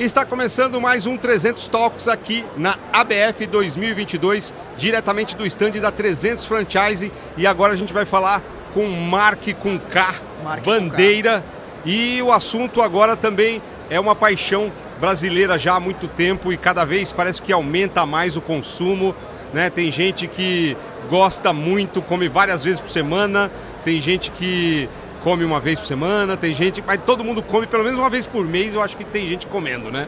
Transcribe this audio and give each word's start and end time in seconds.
Está 0.00 0.24
começando 0.24 0.80
mais 0.80 1.06
um 1.06 1.14
300 1.14 1.68
Talks 1.68 2.08
aqui 2.08 2.42
na 2.56 2.78
ABF 2.90 3.46
2022, 3.46 4.54
diretamente 4.74 5.36
do 5.36 5.44
stand 5.44 5.72
da 5.72 5.92
300 5.92 6.46
Franchise. 6.46 7.12
E 7.36 7.46
agora 7.46 7.74
a 7.74 7.76
gente 7.76 7.92
vai 7.92 8.06
falar 8.06 8.42
com 8.72 8.88
Mark 8.88 9.46
com 9.60 9.78
K, 9.78 10.14
Mark 10.42 10.64
bandeira. 10.64 11.44
E 11.84 12.22
o 12.22 12.32
assunto 12.32 12.80
agora 12.80 13.14
também 13.14 13.60
é 13.90 14.00
uma 14.00 14.16
paixão 14.16 14.72
brasileira 14.98 15.58
já 15.58 15.74
há 15.74 15.80
muito 15.80 16.08
tempo 16.08 16.50
e 16.50 16.56
cada 16.56 16.86
vez 16.86 17.12
parece 17.12 17.42
que 17.42 17.52
aumenta 17.52 18.06
mais 18.06 18.38
o 18.38 18.40
consumo. 18.40 19.14
Né? 19.52 19.68
Tem 19.68 19.90
gente 19.90 20.26
que 20.26 20.78
gosta 21.10 21.52
muito, 21.52 22.00
come 22.00 22.26
várias 22.26 22.64
vezes 22.64 22.80
por 22.80 22.88
semana, 22.88 23.50
tem 23.84 24.00
gente 24.00 24.30
que 24.30 24.88
come 25.22 25.44
uma 25.44 25.60
vez 25.60 25.78
por 25.78 25.86
semana, 25.86 26.36
tem 26.36 26.54
gente, 26.54 26.82
mas 26.86 27.00
todo 27.04 27.22
mundo 27.22 27.42
come 27.42 27.66
pelo 27.66 27.84
menos 27.84 27.98
uma 27.98 28.10
vez 28.10 28.26
por 28.26 28.46
mês, 28.46 28.74
eu 28.74 28.82
acho 28.82 28.96
que 28.96 29.04
tem 29.04 29.26
gente 29.26 29.46
comendo, 29.46 29.90
né? 29.90 30.06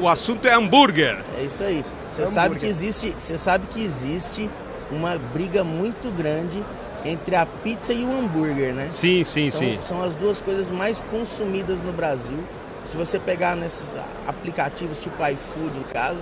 O 0.00 0.08
assunto 0.08 0.46
é 0.46 0.54
hambúrguer. 0.54 1.18
É 1.38 1.42
isso 1.42 1.62
aí. 1.62 1.84
Você 2.10 2.22
Hambúrguer. 2.22 2.42
sabe 2.42 2.56
que 2.60 2.66
existe, 2.66 3.14
você 3.18 3.36
sabe 3.36 3.66
que 3.72 3.84
existe 3.84 4.48
uma 4.90 5.18
briga 5.32 5.64
muito 5.64 6.10
grande 6.16 6.62
entre 7.04 7.36
a 7.36 7.44
pizza 7.44 7.92
e 7.92 8.04
o 8.04 8.10
hambúrguer, 8.10 8.72
né? 8.74 8.88
Sim, 8.90 9.24
sim, 9.24 9.50
são, 9.50 9.60
sim. 9.60 9.78
São 9.82 10.02
as 10.02 10.14
duas 10.14 10.40
coisas 10.40 10.70
mais 10.70 11.00
consumidas 11.10 11.82
no 11.82 11.92
Brasil. 11.92 12.38
Se 12.84 12.96
você 12.96 13.18
pegar 13.18 13.56
nesses 13.56 13.96
aplicativos 14.26 14.98
tipo 15.00 15.16
iFood 15.26 15.78
em 15.78 15.82
casa, 15.92 16.20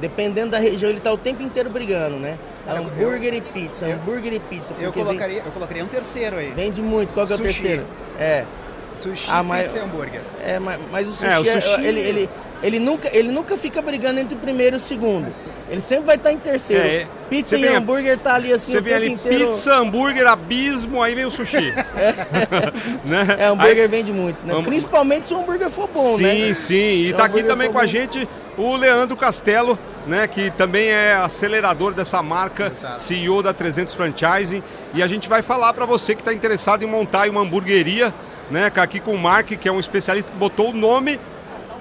dependendo 0.00 0.50
da 0.50 0.58
região, 0.58 0.90
ele 0.90 1.00
tá 1.00 1.12
o 1.12 1.18
tempo 1.18 1.42
inteiro 1.42 1.70
brigando, 1.70 2.16
né? 2.16 2.38
Hambúrguer 2.68 3.34
e 3.34 3.40
pizza, 3.40 3.86
eu- 3.86 3.96
hambúrguer 3.96 4.32
e 4.34 4.38
pizza. 4.38 4.74
Eu 4.78 4.92
colocaria, 4.92 5.42
eu 5.44 5.50
colocaria 5.52 5.84
um 5.84 5.88
terceiro 5.88 6.36
aí. 6.36 6.52
Vende, 6.54 6.80
muito. 6.82 7.12
Qual 7.14 7.26
que 7.26 7.32
é 7.32 7.34
o 7.36 7.38
Sushi. 7.38 7.52
terceiro? 7.60 7.84
É. 8.18 8.44
Sushi, 8.98 9.26
Ah, 9.30 9.42
mas- 9.42 9.64
pizza 9.64 9.78
e 9.78 9.80
hambúrguer. 9.80 10.20
É, 10.44 10.58
mas, 10.58 10.78
mas 10.92 11.08
o 11.08 11.12
sushi, 11.12 11.26
É, 11.32 11.38
o 11.38 11.46
é- 11.46 11.60
sushi- 11.60 11.84
ele, 11.86 12.00
ele, 12.00 12.30
ele, 12.62 12.78
nunca, 12.78 13.08
ele 13.16 13.30
nunca 13.30 13.56
fica 13.56 13.80
brigando 13.80 14.20
entre 14.20 14.34
o 14.34 14.38
primeiro 14.38 14.76
e 14.76 14.78
o 14.78 14.80
segundo. 14.80 15.26
Ele 15.70 15.80
sempre 15.80 16.04
vai 16.06 16.16
estar 16.16 16.32
em 16.32 16.36
terceiro. 16.38 16.82
É, 16.82 16.96
é. 17.02 17.06
Pizza 17.30 17.56
e 17.56 17.60
vem 17.62 17.74
a- 17.74 17.78
hambúrguer 17.78 18.18
tá 18.18 18.34
ali 18.34 18.52
assim 18.52 18.72
Você 18.72 18.78
o 18.78 18.82
vem 18.82 18.92
tempo 18.92 19.04
ali 19.04 19.12
inteiro. 19.14 19.46
pizza, 19.46 19.74
hambúrguer, 19.76 20.26
abismo, 20.26 21.00
aí 21.02 21.14
vem 21.14 21.24
o 21.24 21.30
sushi. 21.30 21.72
né? 23.04 23.36
É, 23.38 23.46
hambúrguer 23.46 23.82
Aí- 23.82 23.88
vende 23.88 24.12
muito, 24.12 24.44
né? 24.44 24.52
Hambú- 24.54 24.64
Principalmente 24.68 25.28
se 25.28 25.34
o 25.34 25.38
hambúrguer 25.38 25.70
for 25.70 25.88
bom, 25.88 26.16
sim, 26.16 26.22
né? 26.48 26.54
sim. 26.54 26.74
E 26.74 27.06
Se 27.08 27.12
tá 27.14 27.22
o 27.22 27.26
aqui 27.26 27.42
também 27.42 27.70
com 27.70 27.78
a 27.78 27.82
bom. 27.82 27.86
gente 27.86 28.28
o 28.58 28.74
Leandro 28.76 29.16
Castelo, 29.16 29.78
né, 30.06 30.26
que 30.26 30.50
também 30.50 30.88
é 30.88 31.14
acelerador 31.14 31.92
dessa 31.92 32.22
marca, 32.22 32.72
Exato. 32.74 33.00
CEO 33.00 33.42
da 33.42 33.52
300 33.52 33.94
Franchising, 33.94 34.62
e 34.94 35.02
a 35.02 35.06
gente 35.06 35.28
vai 35.28 35.42
falar 35.42 35.72
para 35.74 35.84
você 35.84 36.14
que 36.14 36.20
está 36.20 36.32
interessado 36.32 36.82
em 36.82 36.86
montar 36.86 37.28
uma 37.28 37.42
hamburgueria, 37.42 38.14
né, 38.50 38.70
aqui 38.74 38.98
com 39.00 39.14
o 39.14 39.18
Mark, 39.18 39.48
que 39.48 39.68
é 39.68 39.72
um 39.72 39.80
especialista 39.80 40.32
que 40.32 40.38
botou 40.38 40.70
o 40.70 40.72
nome 40.72 41.20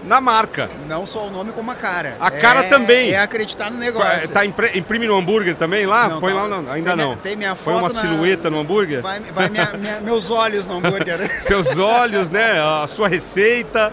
na 0.03 0.21
marca. 0.21 0.69
Não 0.87 1.05
só 1.05 1.27
o 1.27 1.29
nome 1.31 1.51
como 1.51 1.69
a 1.71 1.75
cara. 1.75 2.15
A 2.19 2.31
cara 2.31 2.61
É- 2.61 2.63
também. 2.63 3.11
É 3.11 3.19
acreditar 3.19 3.69
no 3.69 3.77
negócio. 3.77 4.29
Tá 4.29 4.45
imprime 4.45 5.07
no 5.07 5.17
hambúrguer 5.17 5.55
também 5.55 5.85
lá? 5.85 6.07
Não, 6.07 6.19
Põe 6.19 6.33
tá. 6.33 6.43
lá, 6.43 6.47
não, 6.47 6.57
ainda 6.71 6.71
Tem 6.73 6.81
minha- 6.81 6.95
não. 6.95 7.15
tem 7.17 7.35
minha 7.35 7.55
Põe 7.55 7.73
uma 7.73 7.81
foto 7.89 7.93
na- 7.95 8.01
silhueta 8.01 8.49
no 8.49 8.59
hambúrguer? 8.59 9.01
Vai, 9.01 9.19
vai 9.19 9.49
minha- 9.49 9.73
minha- 9.77 9.99
meus 10.01 10.29
olhos 10.31 10.67
no 10.67 10.77
hambúrguer. 10.77 11.19
Seus 11.41 11.77
olhos, 11.77 12.29
né? 12.29 12.59
A 12.59 12.87
sua 12.87 13.07
receita, 13.07 13.91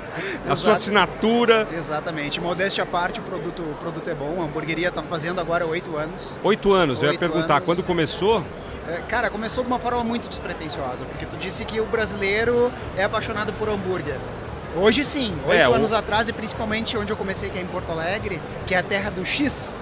a 0.49 0.55
sua 0.57 0.71
Exato. 0.73 0.77
assinatura. 0.77 1.67
Exatamente. 1.77 2.41
Modéstia 2.41 2.85
à 2.85 2.87
parte, 2.87 3.21
o 3.21 3.23
produto, 3.23 3.63
o 3.63 3.75
produto 3.75 4.09
é 4.09 4.15
bom. 4.15 4.41
A 4.41 4.45
hamburgueria 4.45 4.91
tá 4.91 5.03
fazendo 5.03 5.41
agora 5.41 5.67
oito 5.67 5.97
anos. 5.97 6.39
Oito 6.43 6.73
anos, 6.73 7.03
eu 7.03 7.13
ia 7.13 7.19
perguntar, 7.19 7.55
anos. 7.57 7.65
quando 7.67 7.83
começou? 7.83 8.45
É, 8.89 9.01
Cara, 9.09 9.29
começou 9.31 9.65
de 9.65 9.69
uma 9.71 9.81
forma 9.81 10.05
muito 10.05 10.29
despretensiosa, 10.29 11.05
porque 11.07 11.27
tu 11.27 11.37
disse 11.37 11.65
que 11.65 11.81
o 11.81 11.85
brasileiro 11.87 12.73
é 12.97 13.03
apaixonado 13.03 13.53
por 13.55 13.69
hambúrguer. 13.69 14.17
Hoje 14.77 15.05
sim, 15.05 15.35
oito 15.47 15.53
É, 15.59 15.69
o- 15.69 15.75
anos 15.75 15.93
atrás, 15.93 16.29
e 16.29 16.33
principalmente 16.33 16.97
onde 16.99 17.11
eu 17.13 17.17
comecei, 17.17 17.49
que 17.49 17.59
é 17.59 17.63
em 17.63 17.67
Porto 17.67 17.91
Alegre, 17.91 18.41
que 18.67 18.75
é 18.75 18.79
a 18.79 18.83
terra 18.83 19.11
do 19.11 19.25
X. 19.25 19.77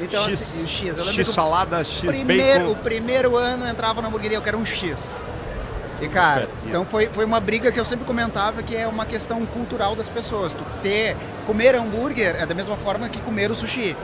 Então, 0.00 0.24
X, 0.24 0.40
assim, 0.40 0.64
o 0.64 0.68
X, 0.68 0.98
eu 0.98 1.04
lembro 1.04 1.12
X 1.20 1.28
o 1.28 1.32
salada, 1.32 1.84
X 1.84 2.00
primeiro, 2.00 2.64
o 2.64 2.68
bacon. 2.68 2.82
primeiro 2.82 3.36
ano 3.36 3.66
eu 3.66 3.70
entrava 3.70 4.00
na 4.00 4.08
hamburgueria, 4.08 4.38
eu 4.38 4.42
quero 4.42 4.56
um 4.56 4.64
X. 4.64 5.22
E 6.00 6.08
cara, 6.08 6.48
então 6.66 6.86
foi, 6.86 7.08
foi 7.08 7.26
uma 7.26 7.38
briga 7.38 7.70
que 7.70 7.78
eu 7.78 7.84
sempre 7.84 8.06
comentava 8.06 8.62
que 8.62 8.74
é 8.74 8.86
uma 8.86 9.04
questão 9.04 9.44
cultural 9.44 9.94
das 9.94 10.08
pessoas. 10.08 10.54
Tu 10.54 10.64
ter, 10.82 11.14
comer 11.46 11.74
hambúrguer 11.74 12.36
é 12.36 12.46
da 12.46 12.54
mesma 12.54 12.78
forma 12.78 13.06
que 13.10 13.20
comer 13.20 13.50
o 13.50 13.54
sushi. 13.54 13.94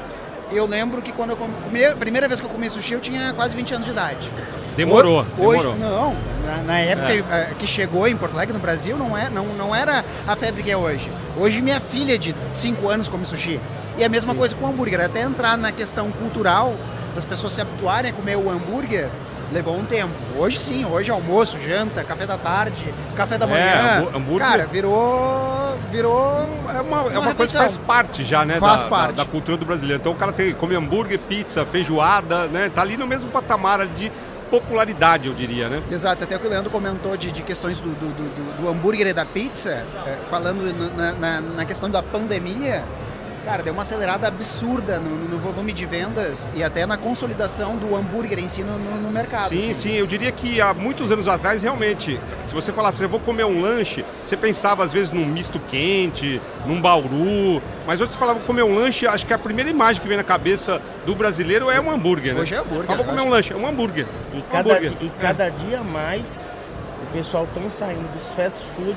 Eu 0.53 0.67
lembro 0.67 1.01
que 1.01 1.11
quando 1.11 1.31
eu 1.31 1.37
comi, 1.39 1.83
a 1.87 1.97
primeira 1.97 2.29
vez 2.29 2.39
que 2.39 2.47
eu 2.47 2.51
comi 2.51 2.69
sushi 2.71 2.93
eu 2.93 3.01
tinha 3.01 3.33
quase 3.33 3.57
20 3.57 3.73
anos 3.73 3.87
de 3.87 3.93
idade. 3.93 4.31
Demorou, 4.77 5.25
Hoje, 5.39 5.63
demorou. 5.63 5.77
não, 5.77 6.15
na, 6.45 6.57
na 6.63 6.79
época 6.79 7.13
É. 7.13 7.19
eh, 7.19 7.55
que 7.59 7.67
chegou 7.67 8.07
em 8.07 8.17
Porto 8.17 8.35
Alegre, 8.35 8.53
no 8.53 8.61
Brasil, 8.61 8.97
não, 8.97 9.17
é, 9.17 9.31
não, 9.31 9.47
não 9.47 9.75
era 9.75 10.05
a 10.27 10.37
febre 10.37 10.63
que 10.63 10.71
é 10.71 10.77
hoje. 10.77 11.11
Hoje 11.37 11.61
minha 11.63 11.81
filha 11.81 12.19
de 12.19 12.35
5 12.53 12.89
anos 12.89 13.09
come 13.09 13.25
sushi. 13.27 13.59
E 13.99 14.05
a 14.05 14.09
mesma 14.09 14.35
coisa 14.35 14.55
com 14.55 14.67
o 14.67 14.69
hambúrguer. 14.69 15.01
Até 15.01 15.23
entrar 15.23 15.57
na 15.57 15.73
questão 15.73 16.11
cultural 16.13 16.75
das 17.15 17.25
pessoas 17.25 17.55
se 17.55 17.61
habituarem 17.63 18.11
a 18.11 18.15
comer 18.15 18.37
o 18.37 18.51
hambúrguer, 18.51 19.09
levou 19.51 19.75
um 19.79 19.85
tempo. 19.87 20.13
Hoje 20.37 20.59
sim, 20.59 20.85
hoje 20.85 21.11
almoço, 21.11 21.57
janta, 21.67 22.05
café 22.05 22.27
da 22.27 22.37
tarde, 22.37 22.93
café 23.17 23.39
da 23.39 23.47
É, 23.47 23.49
manhã. 23.49 23.99
hambú- 24.01 24.17
hambúrguer- 24.19 24.47
Cara, 24.47 24.67
virou. 24.67 25.79
virou. 25.91 26.47
É 26.75 26.81
uma, 26.83 27.01
é 27.15 27.19
uma 27.19 27.35
coisa 27.35 27.53
que 27.53 27.59
faz 27.59 27.79
parte 27.79 28.23
já, 28.23 28.45
né? 28.45 28.59
Faz 28.61 28.83
da, 28.83 28.89
parte. 28.89 29.15
Da, 29.15 29.25
da 29.25 29.31
cultura 29.31 29.57
do 29.57 29.65
brasileiro. 29.65 30.01
Então 30.01 30.13
o 30.13 30.17
cara 30.17 30.33
tem, 30.33 30.53
come 30.53 30.75
hambúrguer, 30.75 31.19
pizza, 31.19 31.65
feijoada, 31.65 32.47
né? 32.49 32.71
Tá 32.75 32.83
ali 32.83 32.97
no 32.99 33.07
mesmo 33.07 33.31
patamar 33.31 33.87
de 33.87 34.13
popularidade, 34.51 35.29
eu 35.29 35.35
diria, 35.35 35.69
né? 35.69 35.83
Exato, 35.91 36.25
até 36.25 36.39
que 36.39 36.47
o 36.47 36.51
Leandro 36.51 36.71
comentou 36.71 37.17
de, 37.17 37.31
de 37.33 37.43
questões 37.43 37.81
do, 37.81 37.89
do, 37.91 38.07
do- 38.13 38.63
do 38.63 38.69
hambúrguer 38.69 39.07
e 39.09 39.13
da 39.13 39.25
pizza, 39.25 39.71
é, 40.07 40.19
falando 40.31 40.63
na, 40.97 41.13
na- 41.13 41.41
na 41.41 41.65
questão 41.65 41.91
da 41.91 42.03
pandemia, 42.03 42.85
cara, 43.47 43.63
deu 43.63 43.73
uma 43.73 43.83
acelerada 43.83 44.27
absurda 44.27 44.99
no, 44.99 45.09
no 45.29 45.39
volume 45.39 45.73
de 45.73 45.87
vendas 45.87 46.51
e 46.53 46.65
até 46.65 46.85
na 46.85 46.97
consolidação 46.97 47.77
do 47.77 47.95
hambúrguer 47.95 48.41
em 48.41 48.49
si 48.49 48.65
no, 48.65 48.77
no- 48.77 49.01
no 49.01 49.11
mercado. 49.11 49.51
Sim, 49.51 49.59
assim. 49.71 49.75
sim, 49.75 49.93
eu 49.93 50.05
diria 50.07 50.33
que 50.33 50.61
há 50.61 50.75
muitos 50.75 51.13
anos 51.13 51.29
atrás, 51.29 51.63
realmente, 51.63 52.19
se 52.43 52.53
você 52.53 52.73
falasse, 52.73 53.03
eu 53.05 53.09
vou 53.09 53.21
comer 53.21 53.45
um 53.45 53.61
lanche, 53.63 54.05
você 54.25 54.37
pensava 54.37 54.83
às 54.83 54.93
vezes 54.93 55.13
num 55.13 55.25
misto 55.25 55.61
quente, 55.69 56.41
num 56.67 56.81
bauru, 56.81 57.63
mas 57.87 58.01
hoje 58.01 58.13
você 58.13 58.19
falava 58.19 58.41
comer 58.41 58.65
um 58.65 58.75
lanche, 58.75 59.07
acho 59.07 59.25
que 59.25 59.33
a 59.33 59.39
primeira 59.39 59.71
imagem 59.71 60.03
que 60.03 60.09
vem 60.09 60.17
na 60.17 60.25
cabeça 60.25 60.83
do 61.07 61.15
brasileiro 61.15 61.71
é 61.71 61.81
um 61.81 61.89
hambúrguer, 61.89 62.35
né? 62.35 62.41
Hoje 62.41 62.55
é 62.55 62.59
hambúrguer, 62.59 62.91
Ah, 62.91 62.95
vou 62.97 63.05
eu 63.05 63.05
comer 63.05 63.21
acho. 63.21 63.27
um 63.29 63.31
lanche, 63.31 63.53
é 63.53 63.57
um 63.57 63.67
hambúrguer. 63.69 64.07
E 64.35 64.39
Um 64.39 64.43
cada, 64.43 64.71
hambúrguer. 64.75 64.91
di- 64.99 65.07
e 65.07 65.11
cada 65.21 65.49
dia 65.51 65.83
mais 65.85 66.49
o 67.01 67.13
pessoal 67.13 67.45
estão 67.45 67.71
saindo 67.71 68.13
dos 68.13 68.33
fast 68.33 68.65
food 68.75 68.97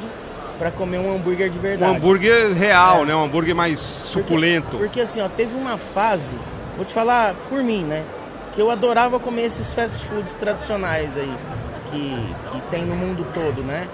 para 0.59 0.69
comer 0.69 0.99
um 0.99 1.15
hambúrguer 1.15 1.49
de 1.49 1.57
Um 1.57 1.61
verdade. 1.61 1.95
hambúrguer 1.95 2.53
real, 2.53 3.01
É. 3.01 3.05
né? 3.05 3.15
Um 3.15 3.23
hambúrguer 3.23 3.55
mais 3.55 3.79
Porque- 3.79 4.27
suculento. 4.27 4.77
Porque, 4.77 5.01
assim, 5.01 5.21
ó, 5.21 5.27
teve 5.29 5.55
uma 5.55 5.77
fase, 5.77 6.37
vou 6.75 6.85
te 6.85 6.93
falar 6.93 7.33
por 7.49 7.63
mim, 7.63 7.83
né? 7.85 8.03
Que 8.53 8.61
eu 8.61 8.69
adorava 8.69 9.19
comer 9.19 9.43
esses 9.45 9.71
fast 9.73 10.05
foods 10.05 10.35
tradicionais 10.35 11.17
aí, 11.17 11.33
que, 11.91 12.33
que 12.51 12.61
tem 12.69 12.83
no 12.85 12.95
mundo 12.95 13.25
todo, 13.33 13.63
né? 13.63 13.87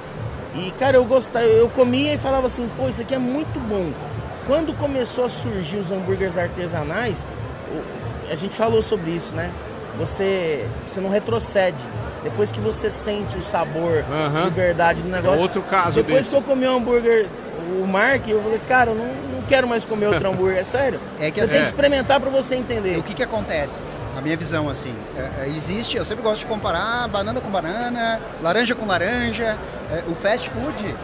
E, 0.55 0.71
cara, 0.71 0.97
eu 0.97 1.05
gostava, 1.05 1.45
eu 1.45 1.69
comia 1.69 2.13
e 2.13 2.17
falava 2.17 2.47
assim, 2.47 2.69
pô, 2.75 2.89
isso 2.89 3.01
aqui 3.01 3.13
é 3.13 3.19
muito 3.19 3.59
bom. 3.59 3.91
Quando 4.47 4.73
começou 4.73 5.25
a 5.25 5.29
surgir 5.29 5.77
os 5.77 5.91
hambúrgueres 5.91 6.37
artesanais, 6.37 7.27
a 8.31 8.35
gente 8.35 8.55
falou 8.55 8.81
sobre 8.81 9.11
isso, 9.11 9.35
né? 9.35 9.51
Você, 9.99 10.65
você 10.87 10.99
não 10.99 11.09
retrocede. 11.09 11.77
Depois 12.25 12.51
que 12.51 12.59
você 12.59 12.89
sente 12.89 13.37
o 13.37 13.41
sabor 13.43 14.03
Aham. 14.11 14.45
de 14.45 14.49
verdade 14.49 15.01
do 15.01 15.07
negócio. 15.09 15.39
outro 15.41 15.61
caso 15.61 15.91
Depois 15.95 16.17
desse. 16.17 16.29
que 16.31 16.35
eu 16.35 16.41
comi 16.41 16.67
um 16.67 16.75
hambúrguer, 16.77 17.27
o 17.81 17.87
Mark, 17.87 18.27
eu 18.27 18.41
falei, 18.43 18.59
cara, 18.67 18.91
eu 18.91 18.95
não, 18.95 19.05
não 19.05 19.41
quero 19.47 19.67
mais 19.67 19.85
comer 19.85 20.07
outro 20.07 20.27
hambúrguer, 20.29 20.57
é 20.59 20.63
sério. 20.63 20.99
É 21.19 21.31
que 21.31 21.39
você 21.39 21.45
tem 21.47 21.55
assim- 21.57 21.59
que 21.59 21.65
experimentar 21.65 22.19
pra 22.19 22.29
você 22.29 22.55
entender. 22.55 22.97
O 22.97 23.03
que 23.03 23.13
que 23.13 23.23
acontece? 23.23 23.75
A 24.17 24.21
minha 24.21 24.35
visão, 24.37 24.69
assim, 24.69 24.93
é, 25.17 25.43
é, 25.43 25.47
existe, 25.49 25.97
eu 25.97 26.05
sempre 26.05 26.23
gosto 26.23 26.39
de 26.39 26.45
comparar 26.47 27.07
banana 27.09 27.39
com 27.41 27.49
banana, 27.49 28.19
laranja 28.41 28.73
com 28.73 28.85
laranja. 28.85 29.57
É, 29.95 30.03
o 30.09 30.15
fast 30.15 30.49
food, 30.49 30.95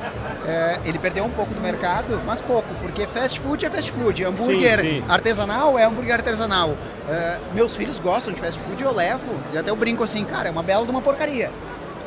é, 0.45 0.79
ele 0.83 0.99
perdeu 0.99 1.23
um 1.23 1.29
pouco 1.29 1.53
do 1.53 1.61
mercado, 1.61 2.21
mas 2.25 2.41
pouco, 2.41 2.73
porque 2.81 3.05
fast 3.07 3.39
food 3.39 3.65
é 3.65 3.69
fast 3.69 3.91
food. 3.91 4.25
Hambúrguer 4.25 4.79
sim. 4.79 5.03
artesanal 5.07 5.79
é 5.79 5.85
hambúrguer 5.85 6.15
artesanal. 6.15 6.75
É, 7.09 7.38
meus 7.53 7.75
filhos 7.75 7.99
gostam 7.99 8.33
de 8.33 8.39
fast 8.41 8.59
food, 8.59 8.81
eu 8.83 8.93
levo, 8.93 9.33
e 9.53 9.57
até 9.57 9.69
eu 9.69 9.75
brinco 9.75 10.03
assim, 10.03 10.23
cara, 10.25 10.49
é 10.49 10.51
uma 10.51 10.63
bela 10.63 10.83
de 10.85 10.91
uma 10.91 11.01
porcaria. 11.01 11.51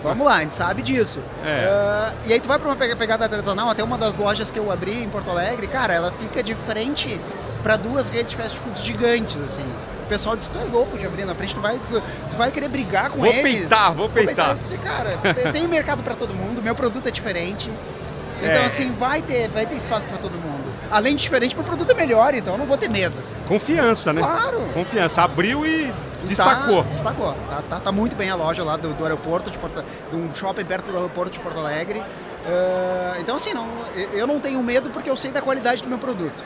Vamos 0.02 0.26
lá, 0.26 0.36
a 0.36 0.40
gente 0.40 0.54
sabe 0.54 0.82
disso. 0.82 1.18
É. 1.42 1.48
É, 1.48 2.12
e 2.26 2.32
aí 2.34 2.38
tu 2.40 2.46
vai 2.46 2.58
pra 2.58 2.68
uma 2.68 2.76
pega- 2.76 2.94
pegada 2.96 3.24
artesanal, 3.24 3.70
até 3.70 3.82
uma 3.82 3.96
das 3.96 4.18
lojas 4.18 4.50
que 4.50 4.58
eu 4.58 4.70
abri 4.70 5.02
em 5.02 5.08
Porto 5.08 5.30
Alegre, 5.30 5.66
cara, 5.66 5.94
ela 5.94 6.12
fica 6.12 6.42
de 6.42 6.54
frente 6.54 7.18
para 7.62 7.76
duas 7.76 8.08
redes 8.10 8.32
de 8.32 8.36
fast 8.36 8.58
food 8.58 8.78
gigantes, 8.82 9.40
assim. 9.40 9.64
O 10.04 10.06
pessoal 10.06 10.36
diz, 10.36 10.48
tu 10.48 10.58
é 10.58 10.64
louco 10.64 10.98
de 10.98 11.06
abrir 11.06 11.24
na 11.24 11.34
frente, 11.34 11.54
tu 11.54 11.60
vai, 11.60 11.80
tu 12.30 12.36
vai 12.36 12.50
querer 12.50 12.68
brigar 12.68 13.10
com 13.10 13.18
Vou 13.18 13.26
eles. 13.26 13.42
peitar, 13.42 13.92
vou 13.94 14.08
peitar. 14.08 14.50
Eu 14.50 14.56
disse, 14.56 14.76
cara, 14.78 15.18
tem 15.50 15.66
mercado 15.66 16.02
para 16.02 16.14
todo 16.14 16.34
mundo, 16.34 16.62
meu 16.62 16.74
produto 16.74 17.08
é 17.08 17.10
diferente. 17.10 17.70
Então, 18.42 18.62
É. 18.62 18.66
assim, 18.66 18.92
vai 18.92 19.22
ter, 19.22 19.48
vai 19.48 19.64
ter 19.64 19.76
espaço 19.76 20.06
para 20.06 20.18
todo 20.18 20.32
mundo. 20.32 20.64
Além 20.90 21.16
de 21.16 21.22
diferente, 21.22 21.56
meu 21.56 21.64
produto 21.64 21.90
é 21.90 21.94
melhor, 21.94 22.34
então 22.34 22.54
eu 22.54 22.58
não 22.58 22.66
vou 22.66 22.76
ter 22.76 22.88
medo. 22.88 23.14
Confiança, 23.48 24.12
né? 24.12 24.20
Claro. 24.20 24.60
Confiança. 24.74 25.22
Abriu 25.22 25.64
e 25.66 25.92
Destacou. 26.24 26.82
Tá, 26.82 26.88
destacou. 26.90 27.32
Tá, 27.48 27.62
tá, 27.68 27.80
tá, 27.80 27.92
muito 27.92 28.16
bem 28.16 28.30
a 28.30 28.34
loja 28.34 28.64
lá 28.64 28.76
do, 28.76 28.92
do 28.94 29.04
aeroporto, 29.04 29.50
de, 29.50 29.58
Porto, 29.58 29.84
de 30.10 30.16
um 30.16 30.34
shopping 30.34 30.64
perto 30.64 30.90
do 30.90 30.96
aeroporto 30.96 31.32
de 31.32 31.40
Porto 31.40 31.58
Alegre. 31.58 32.00
Uh, 32.00 33.20
então, 33.20 33.36
assim, 33.36 33.54
não, 33.54 33.66
eu 34.12 34.26
não 34.26 34.40
tenho 34.40 34.62
medo 34.62 34.90
porque 34.90 35.08
eu 35.08 35.16
sei 35.16 35.30
da 35.30 35.40
qualidade 35.40 35.82
do 35.82 35.88
meu 35.88 35.98
produto. 35.98 36.42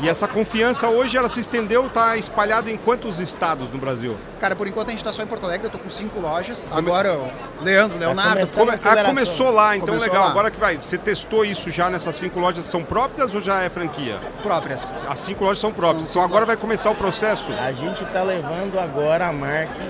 E 0.00 0.08
essa 0.08 0.26
confiança 0.26 0.88
hoje 0.88 1.16
ela 1.16 1.28
se 1.28 1.40
estendeu, 1.40 1.86
está 1.86 2.16
espalhada 2.16 2.70
em 2.70 2.76
quantos 2.76 3.20
estados 3.20 3.70
no 3.70 3.78
Brasil? 3.78 4.16
Cara, 4.40 4.56
por 4.56 4.66
enquanto 4.66 4.88
a 4.88 4.90
gente 4.90 5.00
está 5.00 5.12
só 5.12 5.22
em 5.22 5.26
Porto 5.26 5.44
Alegre, 5.44 5.66
eu 5.66 5.70
tô 5.70 5.78
com 5.78 5.88
cinco 5.88 6.18
lojas. 6.20 6.66
Come... 6.68 6.76
Agora 6.76 7.14
o 7.14 7.30
Leandro, 7.62 7.98
Leonardo. 7.98 8.46
Come... 8.48 8.72
Ah, 8.84 9.04
começou 9.04 9.50
lá, 9.50 9.76
então 9.76 9.86
começou 9.88 10.08
legal. 10.08 10.24
Lá. 10.24 10.30
Agora 10.30 10.50
que 10.50 10.58
vai, 10.58 10.76
você 10.76 10.98
testou 10.98 11.44
isso 11.44 11.70
já 11.70 11.88
nessas 11.88 12.16
cinco 12.16 12.40
lojas, 12.40 12.64
são 12.64 12.82
próprias 12.82 13.34
ou 13.34 13.40
já 13.40 13.62
é 13.62 13.68
franquia? 13.68 14.18
Próprias. 14.42 14.92
As 15.08 15.20
cinco 15.20 15.44
lojas 15.44 15.58
são 15.58 15.72
próprias. 15.72 16.08
São 16.08 16.22
então 16.22 16.24
agora 16.24 16.46
vai 16.46 16.56
começar 16.56 16.90
o 16.90 16.94
processo? 16.94 17.52
A 17.52 17.72
gente 17.72 18.02
está 18.02 18.22
levando 18.22 18.78
agora 18.78 19.28
a 19.28 19.32
marca 19.32 19.80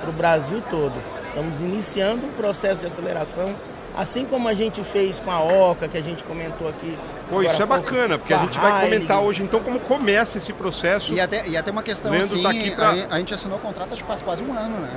para 0.00 0.10
o 0.10 0.12
Brasil 0.12 0.62
todo. 0.68 0.94
Estamos 1.28 1.60
iniciando 1.60 2.26
o 2.26 2.30
processo 2.32 2.80
de 2.80 2.86
aceleração 2.88 3.54
Assim 3.96 4.24
como 4.24 4.48
a 4.48 4.54
gente 4.54 4.82
fez 4.84 5.20
com 5.20 5.30
a 5.30 5.40
Oca, 5.40 5.88
que 5.88 5.96
a 5.96 6.02
gente 6.02 6.22
comentou 6.24 6.68
aqui. 6.68 6.96
Pô, 7.28 7.42
isso 7.42 7.62
é 7.62 7.66
bacana, 7.66 8.18
porque 8.18 8.32
a 8.32 8.38
gente 8.38 8.58
vai 8.58 8.84
comentar 8.84 9.20
hoje 9.20 9.42
então 9.42 9.60
como 9.60 9.78
começa 9.80 10.38
esse 10.38 10.52
processo. 10.52 11.12
E 11.12 11.20
até, 11.20 11.46
e 11.46 11.56
até 11.56 11.70
uma 11.70 11.82
questão 11.82 12.10
Leandro 12.10 12.34
assim, 12.34 12.42
tá 12.42 12.50
aqui 12.50 12.70
pra... 12.70 12.90
a, 12.90 13.14
a, 13.14 13.18
gente 13.18 13.34
assinou 13.34 13.58
o 13.58 13.60
contrato 13.60 13.92
acho 13.92 14.02
que 14.02 14.08
faz 14.08 14.22
quase 14.22 14.42
um 14.42 14.52
ano, 14.52 14.76
né? 14.80 14.90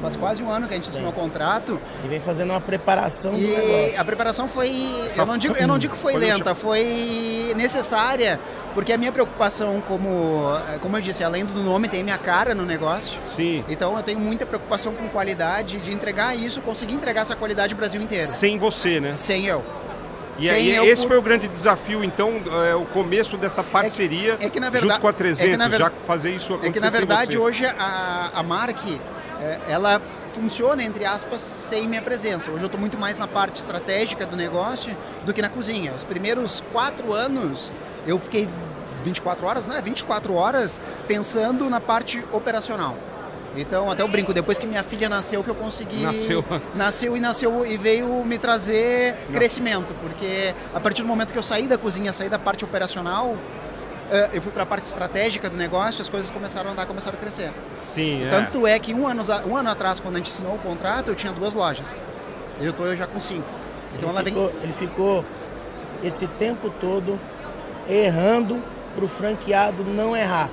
Faz 0.00 0.16
quase 0.16 0.42
um 0.42 0.50
ano 0.50 0.66
que 0.68 0.74
a 0.74 0.76
gente 0.76 0.90
assinou 0.90 1.10
o 1.10 1.12
contrato. 1.12 1.80
E 2.04 2.08
vem 2.08 2.20
fazendo 2.20 2.50
uma 2.50 2.60
preparação 2.60 3.32
e 3.32 3.40
do 3.40 3.48
negócio. 3.48 4.00
A 4.00 4.04
preparação 4.04 4.48
foi. 4.48 4.72
Eu 5.16 5.26
não 5.26 5.38
digo, 5.38 5.56
eu 5.56 5.68
não 5.68 5.78
digo 5.78 5.94
que 5.94 6.00
foi 6.00 6.16
lenta, 6.16 6.54
foi 6.54 7.52
necessária 7.56 8.38
porque 8.76 8.92
a 8.92 8.98
minha 8.98 9.10
preocupação, 9.10 9.80
como, 9.88 10.50
como 10.82 10.98
eu 10.98 11.00
disse, 11.00 11.24
além 11.24 11.46
do 11.46 11.62
nome, 11.62 11.88
tem 11.88 12.04
minha 12.04 12.18
cara 12.18 12.54
no 12.54 12.66
negócio. 12.66 13.18
Sim. 13.22 13.64
Então 13.70 13.96
eu 13.96 14.02
tenho 14.02 14.20
muita 14.20 14.44
preocupação 14.44 14.92
com 14.92 15.08
qualidade, 15.08 15.78
de 15.78 15.90
entregar 15.94 16.36
isso, 16.36 16.60
conseguir 16.60 16.92
entregar 16.92 17.22
essa 17.22 17.34
qualidade 17.34 17.72
no 17.72 17.78
Brasil 17.78 18.02
inteiro. 18.02 18.26
Sem 18.26 18.58
você, 18.58 19.00
né? 19.00 19.14
Sem 19.16 19.46
eu. 19.46 19.64
E 20.38 20.50
aí, 20.50 20.76
esse 20.90 21.00
por... 21.02 21.08
foi 21.08 21.18
o 21.18 21.22
grande 21.22 21.48
desafio, 21.48 22.04
então, 22.04 22.34
é, 22.68 22.74
o 22.74 22.84
começo 22.84 23.38
dessa 23.38 23.64
parceria 23.64 24.34
é 24.34 24.36
que, 24.36 24.44
é 24.44 24.50
que 24.50 24.60
verdade, 24.60 24.80
junto 24.80 25.00
com 25.00 25.08
a 25.08 25.12
300, 25.14 25.54
é 25.54 25.68
ver... 25.70 25.78
já 25.78 25.90
fazer 26.06 26.32
isso 26.32 26.52
acontecer 26.52 26.68
É 26.68 26.72
que, 26.72 26.80
na 26.80 26.90
verdade, 26.90 27.38
hoje 27.38 27.64
a, 27.64 28.30
a 28.34 28.42
Mark, 28.42 28.76
é, 28.86 28.98
ela 29.68 30.00
funciona, 30.32 30.82
entre 30.82 31.04
aspas, 31.04 31.40
sem 31.40 31.88
minha 31.88 32.02
presença. 32.02 32.50
Hoje 32.50 32.62
eu 32.62 32.66
estou 32.66 32.80
muito 32.80 32.98
mais 32.98 33.18
na 33.18 33.26
parte 33.26 33.56
estratégica 33.56 34.26
do 34.26 34.36
negócio 34.36 34.94
do 35.24 35.32
que 35.32 35.40
na 35.40 35.48
cozinha. 35.48 35.92
Os 35.94 36.04
primeiros 36.04 36.62
quatro 36.72 37.12
anos 37.12 37.74
eu 38.06 38.18
fiquei 38.18 38.48
24 39.02 39.46
horas, 39.46 39.66
né? 39.66 39.80
24 39.80 40.34
horas 40.34 40.80
pensando 41.06 41.70
na 41.70 41.80
parte 41.80 42.22
operacional. 42.32 42.96
Então, 43.56 43.90
até 43.90 44.02
eu 44.02 44.08
brinco, 44.08 44.34
depois 44.34 44.58
que 44.58 44.66
minha 44.66 44.82
filha 44.82 45.08
nasceu, 45.08 45.42
que 45.42 45.48
eu 45.48 45.54
consegui. 45.54 46.02
Nasceu. 46.02 46.44
Nasceu 46.74 47.16
e 47.16 47.20
nasceu 47.20 47.64
e 47.64 47.78
veio 47.78 48.22
me 48.22 48.36
trazer 48.36 49.14
Não. 49.28 49.32
crescimento. 49.32 49.94
Porque 50.02 50.54
a 50.74 50.80
partir 50.80 51.00
do 51.00 51.08
momento 51.08 51.32
que 51.32 51.38
eu 51.38 51.42
saí 51.42 51.66
da 51.66 51.78
cozinha, 51.78 52.12
saí 52.12 52.28
da 52.28 52.38
parte 52.38 52.64
operacional, 52.64 53.34
eu 54.32 54.40
fui 54.42 54.52
para 54.52 54.62
a 54.62 54.66
parte 54.66 54.86
estratégica 54.86 55.50
do 55.50 55.56
negócio, 55.56 56.02
as 56.02 56.08
coisas 56.08 56.30
começaram 56.30 56.70
a 56.70 56.72
andar, 56.72 56.86
começaram 56.86 57.16
a 57.16 57.20
crescer. 57.20 57.50
Sim, 57.80 58.24
é. 58.24 58.30
Tanto 58.30 58.66
é 58.66 58.78
que 58.78 58.94
um 58.94 59.06
ano, 59.06 59.22
um 59.46 59.56
ano 59.56 59.70
atrás, 59.70 60.00
quando 60.00 60.14
a 60.14 60.18
gente 60.18 60.30
assinou 60.30 60.54
o 60.54 60.58
contrato, 60.58 61.08
eu 61.08 61.14
tinha 61.14 61.32
duas 61.32 61.54
lojas. 61.54 62.00
Eu 62.60 62.70
estou 62.70 62.94
já 62.94 63.06
com 63.06 63.18
cinco. 63.20 63.48
Então 63.94 64.10
ele, 64.10 64.18
ela 64.18 64.24
ficou, 64.24 64.48
vem... 64.48 64.62
ele 64.62 64.72
ficou 64.72 65.24
esse 66.02 66.26
tempo 66.26 66.70
todo 66.80 67.18
errando 67.88 68.62
para 68.94 69.04
o 69.04 69.08
franqueado 69.08 69.84
não 69.84 70.16
errar. 70.16 70.48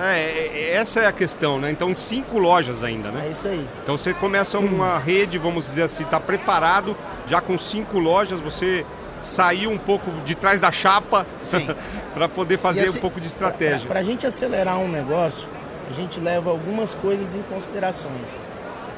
É, 0.00 0.20
é, 0.20 0.52
é, 0.54 0.74
essa 0.74 1.00
é 1.00 1.06
a 1.06 1.12
questão, 1.12 1.58
né? 1.58 1.72
Então, 1.72 1.92
cinco 1.92 2.38
lojas 2.38 2.84
ainda, 2.84 3.10
né? 3.10 3.26
É 3.26 3.32
isso 3.32 3.48
aí. 3.48 3.66
Então, 3.82 3.96
você 3.96 4.14
começa 4.14 4.58
uma 4.58 4.96
hum. 4.96 5.00
rede, 5.00 5.38
vamos 5.38 5.66
dizer 5.66 5.82
assim, 5.82 6.04
está 6.04 6.20
preparado, 6.20 6.96
já 7.26 7.40
com 7.40 7.58
cinco 7.58 7.98
lojas, 7.98 8.38
você 8.38 8.86
saiu 9.22 9.70
um 9.70 9.78
pouco 9.78 10.10
de 10.24 10.34
trás 10.34 10.60
da 10.60 10.70
chapa 10.70 11.26
para 12.14 12.28
poder 12.28 12.58
fazer 12.58 12.84
assim, 12.84 12.98
um 12.98 13.00
pouco 13.00 13.20
de 13.20 13.26
estratégia. 13.26 13.86
Para 13.88 14.00
a 14.00 14.04
gente 14.04 14.26
acelerar 14.26 14.78
um 14.78 14.88
negócio, 14.88 15.48
a 15.90 15.92
gente 15.92 16.20
leva 16.20 16.50
algumas 16.50 16.94
coisas 16.94 17.34
em 17.34 17.42
considerações. 17.42 18.40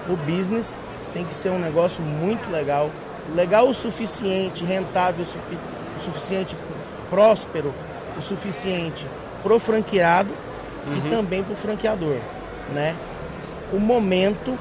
O 0.08 0.17
business 0.17 0.75
tem 1.12 1.25
que 1.25 1.34
ser 1.34 1.50
um 1.50 1.58
negócio 1.58 2.02
muito 2.02 2.50
legal, 2.50 2.90
legal 3.34 3.69
o 3.69 3.75
suficiente, 3.75 4.64
rentável 4.64 5.25
o 5.25 6.00
suficiente, 6.00 6.56
próspero 7.08 7.75
o 8.17 8.22
suficiente 8.22 9.06
para 9.43 9.55
o 9.55 9.61
franqueado 9.61 10.31
uhum. 10.87 10.96
e 10.96 11.11
também 11.11 11.43
para 11.43 11.52
o 11.52 11.56
franqueador, 11.56 12.17
né? 12.72 12.94
O 13.72 13.78
momento, 13.78 14.58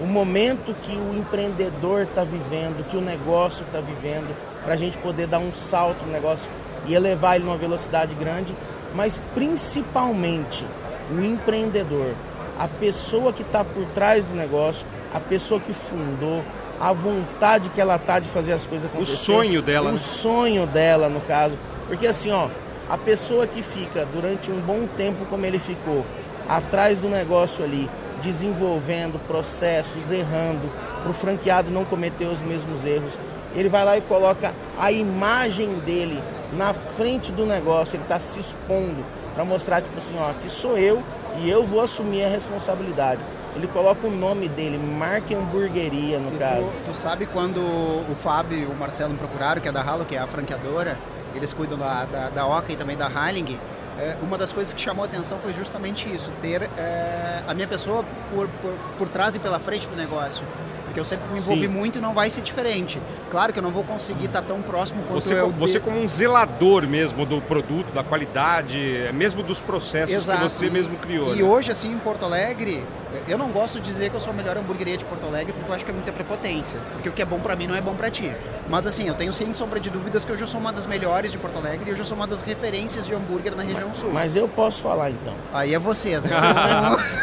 o 0.00 0.06
momento 0.06 0.74
que 0.82 0.96
o 0.96 1.16
empreendedor 1.16 2.02
está 2.02 2.24
vivendo, 2.24 2.86
que 2.88 2.96
o 2.96 3.00
negócio 3.00 3.64
está 3.64 3.80
vivendo, 3.80 4.34
para 4.64 4.74
a 4.74 4.76
gente 4.76 4.98
poder 4.98 5.26
dar 5.26 5.38
um 5.38 5.52
salto 5.52 6.04
no 6.04 6.12
negócio 6.12 6.50
e 6.86 6.94
elevar 6.94 7.36
ele 7.36 7.44
numa 7.44 7.56
velocidade 7.56 8.14
grande, 8.14 8.54
mas 8.94 9.20
principalmente 9.34 10.64
o 11.10 11.20
empreendedor, 11.20 12.14
a 12.58 12.66
pessoa 12.66 13.32
que 13.32 13.42
está 13.42 13.64
por 13.64 13.84
trás 13.94 14.24
do 14.24 14.34
negócio, 14.34 14.86
a 15.12 15.20
pessoa 15.20 15.60
que 15.60 15.72
fundou, 15.72 16.42
a 16.80 16.92
vontade 16.92 17.68
que 17.70 17.80
ela 17.80 17.98
tá 17.98 18.18
de 18.18 18.28
fazer 18.28 18.52
as 18.52 18.66
coisas 18.66 18.90
acontecer. 18.90 19.12
O 19.12 19.16
sonho 19.16 19.62
dela. 19.62 19.90
O 19.90 19.92
né? 19.94 19.98
sonho 19.98 20.66
dela, 20.66 21.08
no 21.08 21.20
caso. 21.20 21.58
Porque 21.86 22.06
assim, 22.06 22.30
ó, 22.30 22.48
a 22.88 22.98
pessoa 22.98 23.46
que 23.46 23.62
fica 23.62 24.06
durante 24.06 24.50
um 24.50 24.60
bom 24.60 24.86
tempo 24.96 25.24
como 25.26 25.44
ele 25.44 25.58
ficou, 25.58 26.04
atrás 26.48 26.98
do 26.98 27.08
negócio 27.08 27.64
ali, 27.64 27.88
desenvolvendo 28.22 29.18
processos, 29.26 30.10
errando, 30.10 30.70
para 31.02 31.10
o 31.10 31.14
franqueado 31.14 31.70
não 31.70 31.84
cometer 31.84 32.26
os 32.26 32.40
mesmos 32.40 32.84
erros, 32.84 33.18
ele 33.54 33.68
vai 33.68 33.84
lá 33.84 33.96
e 33.96 34.00
coloca 34.02 34.54
a 34.78 34.90
imagem 34.90 35.74
dele 35.80 36.22
na 36.52 36.72
frente 36.72 37.32
do 37.32 37.46
negócio, 37.46 37.96
ele 37.96 38.02
está 38.02 38.18
se 38.20 38.38
expondo 38.38 39.04
para 39.34 39.44
mostrar, 39.44 39.82
tipo 39.82 39.96
assim, 39.98 40.16
ó, 40.18 40.30
aqui 40.30 40.48
sou 40.48 40.78
eu 40.78 41.02
e 41.38 41.50
eu 41.50 41.64
vou 41.64 41.82
assumir 41.82 42.24
a 42.24 42.28
responsabilidade. 42.28 43.20
Ele 43.56 43.68
coloca 43.68 44.06
o 44.06 44.10
nome 44.10 44.48
dele, 44.48 44.78
Marca 44.78 45.36
Hamburgueria, 45.36 46.18
no 46.18 46.34
e 46.34 46.38
caso. 46.38 46.66
Tu, 46.84 46.90
tu, 46.90 46.94
sabe 46.94 47.26
quando 47.26 47.58
o 47.58 48.14
Fábio 48.16 48.58
e 48.58 48.64
o 48.64 48.74
Marcelo 48.74 49.12
me 49.12 49.18
procuraram, 49.18 49.60
que 49.60 49.68
é 49.68 49.72
da 49.72 49.82
Halo, 49.82 50.04
que 50.04 50.16
é 50.16 50.18
a 50.18 50.26
franqueadora, 50.26 50.98
eles 51.34 51.52
cuidam 51.52 51.78
da, 51.78 52.04
da, 52.04 52.28
da 52.30 52.46
Oca 52.46 52.72
e 52.72 52.76
também 52.76 52.96
da 52.96 53.08
Heiling, 53.08 53.58
é, 53.98 54.16
uma 54.22 54.36
das 54.36 54.52
coisas 54.52 54.74
que 54.74 54.80
chamou 54.80 55.04
a 55.04 55.06
atenção 55.06 55.38
foi 55.38 55.52
justamente 55.52 56.12
isso, 56.12 56.32
ter 56.42 56.62
é, 56.76 57.42
a 57.46 57.54
minha 57.54 57.68
pessoa 57.68 58.04
por, 58.34 58.48
por, 58.60 58.74
por 58.98 59.08
trás 59.08 59.36
e 59.36 59.38
pela 59.38 59.60
frente 59.60 59.88
do 59.88 59.94
negócio. 59.94 60.44
Porque 60.94 61.00
eu 61.00 61.04
sempre 61.04 61.26
me 61.32 61.38
envolvi 61.40 61.62
Sim. 61.62 61.68
muito 61.68 61.98
e 61.98 62.00
não 62.00 62.14
vai 62.14 62.30
ser 62.30 62.40
diferente. 62.40 63.00
Claro 63.28 63.52
que 63.52 63.58
eu 63.58 63.62
não 63.64 63.72
vou 63.72 63.82
conseguir 63.82 64.26
estar 64.26 64.42
tão 64.42 64.62
próximo 64.62 65.02
quanto 65.02 65.24
você, 65.24 65.34
eu... 65.34 65.50
Você 65.50 65.80
como 65.80 65.98
um 65.98 66.08
zelador 66.08 66.86
mesmo 66.86 67.26
do 67.26 67.40
produto, 67.40 67.92
da 67.92 68.04
qualidade, 68.04 68.78
mesmo 69.12 69.42
dos 69.42 69.60
processos 69.60 70.14
Exato. 70.14 70.38
que 70.38 70.44
você 70.48 70.70
mesmo 70.70 70.96
criou. 70.98 71.34
E 71.34 71.38
né? 71.38 71.42
hoje, 71.42 71.72
assim, 71.72 71.92
em 71.92 71.98
Porto 71.98 72.24
Alegre, 72.24 72.80
eu 73.28 73.38
não 73.38 73.48
gosto 73.48 73.80
de 73.80 73.86
dizer 73.86 74.10
que 74.10 74.16
eu 74.16 74.20
sou 74.20 74.32
a 74.32 74.36
melhor 74.36 74.56
hamburgueria 74.56 74.96
de 74.96 75.04
Porto 75.04 75.26
Alegre, 75.26 75.52
porque 75.52 75.70
eu 75.70 75.74
acho 75.74 75.84
que 75.84 75.90
é 75.90 75.94
muita 75.94 76.12
prepotência. 76.12 76.78
Porque 76.92 77.08
o 77.08 77.12
que 77.12 77.22
é 77.22 77.24
bom 77.24 77.38
para 77.38 77.56
mim 77.56 77.66
não 77.66 77.74
é 77.74 77.80
bom 77.80 77.94
para 77.94 78.10
ti. 78.10 78.30
Mas 78.68 78.86
assim, 78.86 79.08
eu 79.08 79.14
tenho 79.14 79.32
sem 79.32 79.52
sombra 79.52 79.80
de 79.80 79.90
dúvidas 79.90 80.24
que 80.24 80.32
eu 80.32 80.36
já 80.36 80.46
sou 80.46 80.60
uma 80.60 80.72
das 80.72 80.86
melhores 80.86 81.32
de 81.32 81.38
Porto 81.38 81.58
Alegre 81.58 81.84
e 81.86 81.90
eu 81.90 81.96
já 81.96 82.04
sou 82.04 82.16
uma 82.16 82.26
das 82.26 82.42
referências 82.42 83.06
de 83.06 83.14
hambúrguer 83.14 83.54
na 83.54 83.62
região 83.62 83.94
sul. 83.94 84.10
Mas 84.12 84.36
eu 84.36 84.48
posso 84.48 84.80
falar 84.80 85.10
então. 85.10 85.34
Aí 85.52 85.74
é 85.74 85.78
vocês, 85.78 86.22
né? 86.24 86.30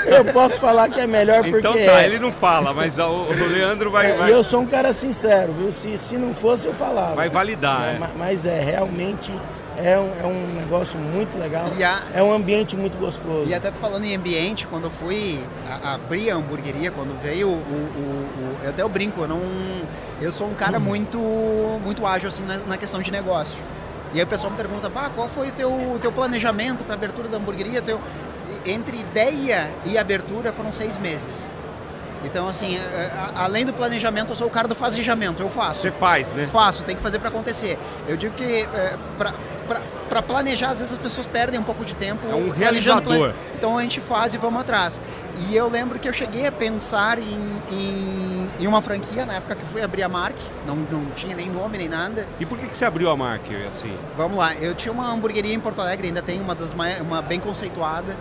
eu 0.05 0.25
posso 0.25 0.59
falar 0.59 0.89
que 0.89 0.99
é 0.99 1.07
melhor 1.07 1.43
porque. 1.43 1.59
Então 1.59 1.73
tá, 1.73 2.03
ele 2.03 2.19
não 2.19 2.31
fala, 2.31 2.73
mas 2.73 2.97
o, 2.97 3.25
o 3.25 3.47
Leandro 3.47 3.91
vai. 3.91 4.11
E 4.11 4.17
vai... 4.17 4.33
eu 4.33 4.43
sou 4.43 4.61
um 4.61 4.65
cara 4.65 4.93
sincero, 4.93 5.53
viu? 5.53 5.71
Se, 5.71 5.97
se 5.97 6.17
não 6.17 6.33
fosse, 6.33 6.67
eu 6.67 6.73
falava. 6.73 7.15
Vai 7.15 7.29
validar, 7.29 7.95
é. 7.95 7.99
Mas 8.17 8.45
é, 8.45 8.59
realmente 8.59 9.31
é 9.77 9.97
um, 9.97 10.11
é 10.21 10.25
um 10.25 10.53
negócio 10.55 10.99
muito 10.99 11.37
legal. 11.37 11.67
A, 11.67 12.17
é 12.17 12.21
um 12.21 12.31
ambiente 12.31 12.75
muito 12.75 12.97
gostoso. 12.97 13.49
E 13.49 13.53
até 13.53 13.71
tô 13.71 13.79
falando 13.79 14.03
em 14.03 14.15
ambiente, 14.15 14.67
quando 14.67 14.85
eu 14.85 14.89
fui 14.89 15.39
a, 15.69 15.93
abrir 15.93 16.31
a 16.31 16.35
hamburgueria, 16.35 16.91
quando 16.91 17.19
veio 17.21 17.47
o, 17.47 17.51
o, 17.51 17.55
o, 17.55 18.57
Eu 18.63 18.69
até 18.69 18.81
eu 18.81 18.89
brinco, 18.89 19.21
eu 19.21 19.27
não. 19.27 19.41
Eu 20.19 20.31
sou 20.31 20.47
um 20.47 20.53
cara 20.53 20.77
hum. 20.77 20.81
muito, 20.81 21.19
muito 21.83 22.05
ágil 22.05 22.29
assim 22.29 22.43
na, 22.43 22.57
na, 22.57 22.77
questão 22.77 23.01
de 23.01 23.11
negócio. 23.11 23.57
E 24.13 24.17
aí 24.17 24.23
o 24.23 24.27
pessoal 24.27 24.51
me 24.51 24.57
pergunta, 24.57 24.89
bah, 24.89 25.09
qual 25.13 25.29
foi 25.29 25.49
o 25.49 25.51
teu, 25.51 25.99
teu 26.01 26.11
planejamento 26.11 26.83
para 26.83 26.95
abertura 26.95 27.27
da 27.27 27.37
hamburgueria? 27.37 27.81
Teu... 27.81 27.99
Entre 28.65 28.99
ideia 28.99 29.71
e 29.85 29.97
abertura 29.97 30.51
foram 30.51 30.71
seis 30.71 30.97
meses. 30.97 31.55
Então, 32.23 32.47
assim, 32.47 32.77
é, 32.77 32.79
é, 32.79 33.11
além 33.35 33.65
do 33.65 33.73
planejamento, 33.73 34.31
eu 34.31 34.35
sou 34.35 34.47
o 34.47 34.49
cara 34.49 34.67
do 34.67 34.75
fazejamento, 34.75 35.41
eu 35.41 35.49
faço. 35.49 35.81
Você 35.81 35.91
faz, 35.91 36.31
né? 36.31 36.47
Faço, 36.51 36.83
tem 36.83 36.95
que 36.95 37.01
fazer 37.01 37.19
para 37.19 37.29
acontecer. 37.29 37.79
Eu 38.07 38.15
digo 38.15 38.33
que 38.35 38.43
é, 38.43 38.95
para 40.09 40.21
planejar, 40.21 40.71
às 40.71 40.79
vezes 40.79 40.93
as 40.93 40.99
pessoas 40.99 41.25
perdem 41.25 41.59
um 41.59 41.63
pouco 41.63 41.85
de 41.85 41.95
tempo. 41.95 42.27
É 42.29 42.35
um 42.35 42.49
realizador. 42.49 43.33
Então 43.55 43.77
a 43.77 43.81
gente 43.81 44.01
faz 44.01 44.33
e 44.33 44.37
vamos 44.37 44.61
atrás. 44.61 44.99
E 45.47 45.55
eu 45.55 45.69
lembro 45.69 45.97
que 45.99 46.07
eu 46.07 46.13
cheguei 46.13 46.45
a 46.45 46.51
pensar 46.51 47.17
em, 47.17 47.61
em, 47.71 48.49
em 48.59 48.67
uma 48.67 48.81
franquia 48.81 49.25
na 49.25 49.35
época 49.35 49.55
que 49.55 49.65
fui 49.65 49.81
abrir 49.81 50.03
a 50.03 50.09
Mark, 50.09 50.35
não, 50.67 50.75
não 50.75 51.05
tinha 51.15 51.35
nem 51.35 51.49
nome 51.49 51.77
nem 51.77 51.87
nada. 51.87 52.27
E 52.39 52.45
por 52.45 52.57
que, 52.57 52.67
que 52.67 52.75
você 52.75 52.85
abriu 52.85 53.09
a 53.09 53.15
Mark 53.15 53.43
assim? 53.67 53.95
Vamos 54.15 54.37
lá, 54.37 54.53
eu 54.55 54.75
tinha 54.75 54.91
uma 54.91 55.11
hamburgueria 55.11 55.53
em 55.53 55.59
Porto 55.59 55.79
Alegre, 55.79 56.07
ainda 56.07 56.21
tem 56.21 56.39
uma 56.41 56.53
das 56.53 56.73
uma 57.01 57.21
bem 57.21 57.39
conceituada 57.39 58.15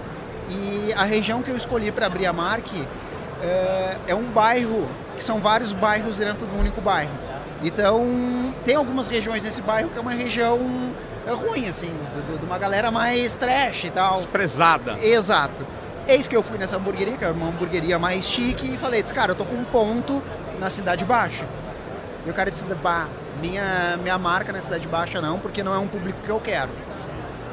E 0.49 0.92
a 0.95 1.04
região 1.04 1.42
que 1.42 1.50
eu 1.50 1.57
escolhi 1.57 1.90
para 1.90 2.07
abrir 2.07 2.26
a 2.26 2.33
Mark 2.33 2.66
é, 3.42 3.97
é 4.09 4.14
um 4.14 4.25
bairro, 4.25 4.88
que 5.16 5.25
são 5.25 5.40
vários 5.40 5.73
bairros 5.73 6.19
dentro 6.19 6.47
do 6.47 6.59
único 6.59 6.80
bairro. 6.80 7.12
Então, 7.62 8.54
tem 8.64 8.75
algumas 8.75 9.07
regiões 9.07 9.45
nesse 9.45 9.61
bairro 9.61 9.90
que 9.90 9.99
é 9.99 10.00
uma 10.00 10.12
região 10.12 10.59
ruim, 11.29 11.69
assim, 11.69 11.93
de, 12.15 12.39
de 12.39 12.45
uma 12.45 12.59
galera 12.59 12.91
mais 12.91 13.35
trash 13.35 13.85
e 13.85 13.91
tal. 13.91 14.15
Desprezada. 14.15 14.99
Exato. 15.03 15.67
Eis 16.09 16.27
que 16.27 16.37
eu 16.37 16.43
fui 16.43 16.59
nessa 16.59 16.77
hamburgueria, 16.77 17.17
que 17.17 17.25
é 17.25 17.31
uma 17.31 17.49
hamburgueria 17.49 17.99
mais 17.99 18.25
chique, 18.27 18.75
e 18.75 18.79
falei, 18.79 19.03
disse, 19.03 19.15
cara, 19.15 19.33
eu 19.33 19.37
tô 19.37 19.45
com 19.45 19.55
um 19.55 19.65
ponto 19.65 20.23
na 20.59 20.71
Cidade 20.71 21.05
Baixa. 21.05 21.45
E 22.27 22.31
o 22.31 22.35
cara 22.35 22.50
disse, 22.50 22.65
bah, 22.83 23.09
minha, 23.41 23.99
minha 24.03 24.19
marca 24.19 24.53
na 24.53 24.61
Cidade 24.61 24.87
Baixa 24.89 25.21
não, 25.21 25.39
porque 25.39 25.62
não 25.62 25.75
é 25.75 25.79
um 25.79 25.87
público 25.87 26.19
que 26.25 26.31
eu 26.31 26.41
quero. 26.41 26.71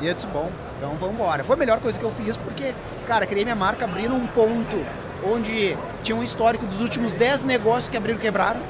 E 0.02 0.08
eu 0.08 0.14
disse, 0.14 0.28
bom, 0.28 0.50
então 0.78 0.96
vamos 1.00 1.16
embora. 1.16 1.44
Foi 1.44 1.56
a 1.56 1.60
melhor 1.60 1.80
coisa 1.80 1.98
que 1.98 2.06
eu 2.06 2.12
fiz, 2.12 2.38
porque, 2.38 2.74
cara, 3.06 3.26
criei 3.26 3.44
minha 3.44 3.56
marca 3.56 3.86
abrindo 3.86 4.14
um 4.16 4.28
ponto 4.28 4.86
onde 5.26 5.78
tinha 6.04 6.16
um 6.16 6.24
histórico 6.24 6.66
dos 6.66 6.82
últimos 6.82 7.14
10 7.14 7.44
negócios 7.44 7.90
que 7.90 7.98
abriram 7.98 8.20
e 8.20 8.22
quebraram. 8.22 8.62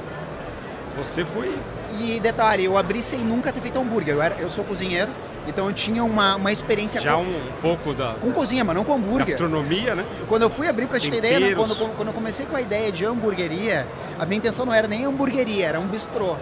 Você 0.96 1.24
foi. 1.24 1.54
E 2.00 2.20
detalhe, 2.20 2.64
eu 2.64 2.76
abri 2.78 3.02
sem 3.02 3.20
nunca 3.20 3.52
ter 3.52 3.60
feito 3.60 3.78
hambúrguer. 3.78 4.14
Eu, 4.14 4.22
era, 4.22 4.36
eu 4.36 4.48
sou 4.48 4.64
cozinheiro, 4.64 5.10
então 5.46 5.66
eu 5.66 5.72
tinha 5.72 6.04
uma, 6.04 6.36
uma 6.36 6.52
experiência 6.52 7.00
Já 7.00 7.14
com, 7.14 7.22
um 7.22 7.52
pouco 7.60 7.92
da 7.92 8.14
com 8.20 8.30
cozinha, 8.32 8.62
mas 8.64 8.76
não 8.76 8.84
com 8.84 8.94
hambúrguer. 8.94 9.26
gastronomia, 9.26 9.94
né? 9.94 10.04
Quando 10.28 10.42
eu 10.42 10.50
fui 10.50 10.68
abrir 10.68 10.86
pra 10.86 11.00
te 11.00 11.10
ter 11.10 11.18
ideia, 11.18 11.40
né, 11.40 11.54
quando, 11.54 11.74
quando 11.96 12.08
eu 12.08 12.14
comecei 12.14 12.46
com 12.46 12.56
a 12.56 12.60
ideia 12.60 12.92
de 12.92 13.04
hamburgueria, 13.04 13.86
a 14.18 14.24
minha 14.26 14.38
intenção 14.38 14.64
não 14.66 14.72
era 14.72 14.86
nem 14.86 15.04
hamburgueria, 15.04 15.66
era 15.66 15.80
um 15.80 15.86
bistrô. 15.86 16.36